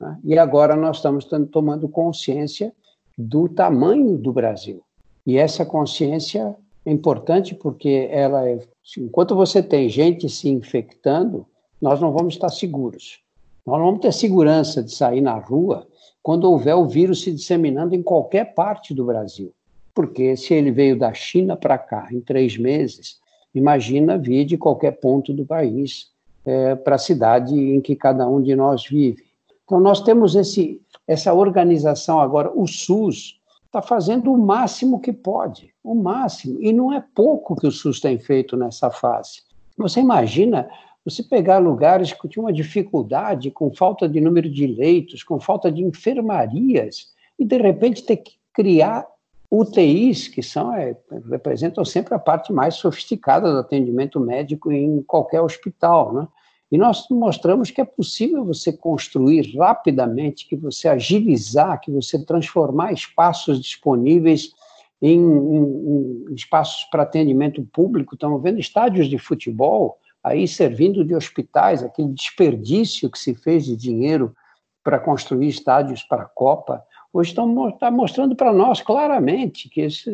[0.00, 0.18] Né?
[0.24, 2.72] E agora nós estamos tomando consciência
[3.16, 4.82] do tamanho do Brasil.
[5.24, 8.58] E essa consciência é importante porque ela é,
[8.98, 11.46] enquanto você tem gente se infectando,
[11.80, 13.20] nós não vamos estar seguros.
[13.64, 15.86] Nós não vamos ter segurança de sair na rua
[16.22, 19.52] quando houver o vírus se disseminando em qualquer parte do Brasil.
[19.94, 23.18] Porque se ele veio da China para cá em três meses,
[23.54, 26.10] imagina vir de qualquer ponto do país
[26.44, 29.24] é, para a cidade em que cada um de nós vive.
[29.64, 32.50] Então, nós temos esse, essa organização agora.
[32.54, 33.40] O SUS
[33.72, 36.60] está fazendo o máximo que pode, o máximo.
[36.60, 39.40] E não é pouco que o SUS tem feito nessa fase.
[39.78, 40.68] Você imagina
[41.02, 45.72] você pegar lugares que tinham uma dificuldade, com falta de número de leitos, com falta
[45.72, 49.06] de enfermarias, e de repente ter que criar
[49.50, 50.94] UTIs, que são, é,
[51.30, 56.12] representam sempre a parte mais sofisticada do atendimento médico em qualquer hospital.
[56.12, 56.28] Né?
[56.72, 62.94] E nós mostramos que é possível você construir rapidamente, que você agilizar, que você transformar
[62.94, 64.54] espaços disponíveis
[65.02, 68.14] em, em, em espaços para atendimento público.
[68.14, 73.76] Estamos vendo estádios de futebol aí servindo de hospitais, aquele desperdício que se fez de
[73.76, 74.34] dinheiro
[74.82, 80.10] para construir estádios para a Copa, hoje estão tá mostrando para nós claramente que esse,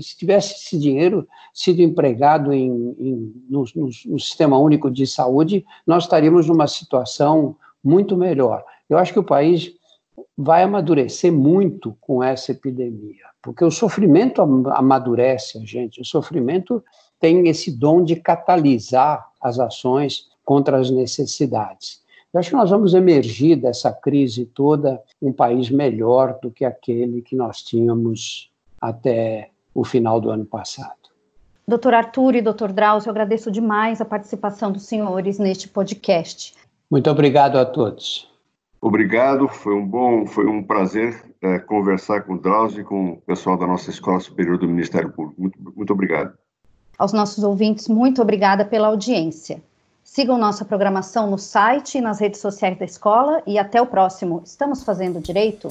[0.00, 2.68] se tivesse esse dinheiro sido empregado em,
[2.98, 8.64] em no, no, no, Sistema Único de Saúde, nós estaríamos numa situação muito melhor.
[8.90, 9.72] Eu acho que o país
[10.36, 16.82] vai amadurecer muito com essa epidemia, porque o sofrimento amadurece a gente, o sofrimento
[17.20, 22.01] tem esse dom de catalisar as ações contra as necessidades.
[22.32, 27.20] Eu acho que nós vamos emergir dessa crise toda um país melhor do que aquele
[27.20, 31.02] que nós tínhamos até o final do ano passado.
[31.68, 36.54] Doutor Arthur e doutor Drauzio, eu agradeço demais a participação dos senhores neste podcast.
[36.90, 38.28] Muito obrigado a todos.
[38.80, 43.16] Obrigado, foi um bom, foi um prazer é, conversar com o Drauzio e com o
[43.18, 45.40] pessoal da nossa Escola Superior do Ministério Público.
[45.40, 46.32] Muito, muito obrigado.
[46.98, 49.62] Aos nossos ouvintes, muito obrigada pela audiência.
[50.14, 54.42] Sigam nossa programação no site e nas redes sociais da escola e até o próximo.
[54.44, 55.68] Estamos fazendo direito?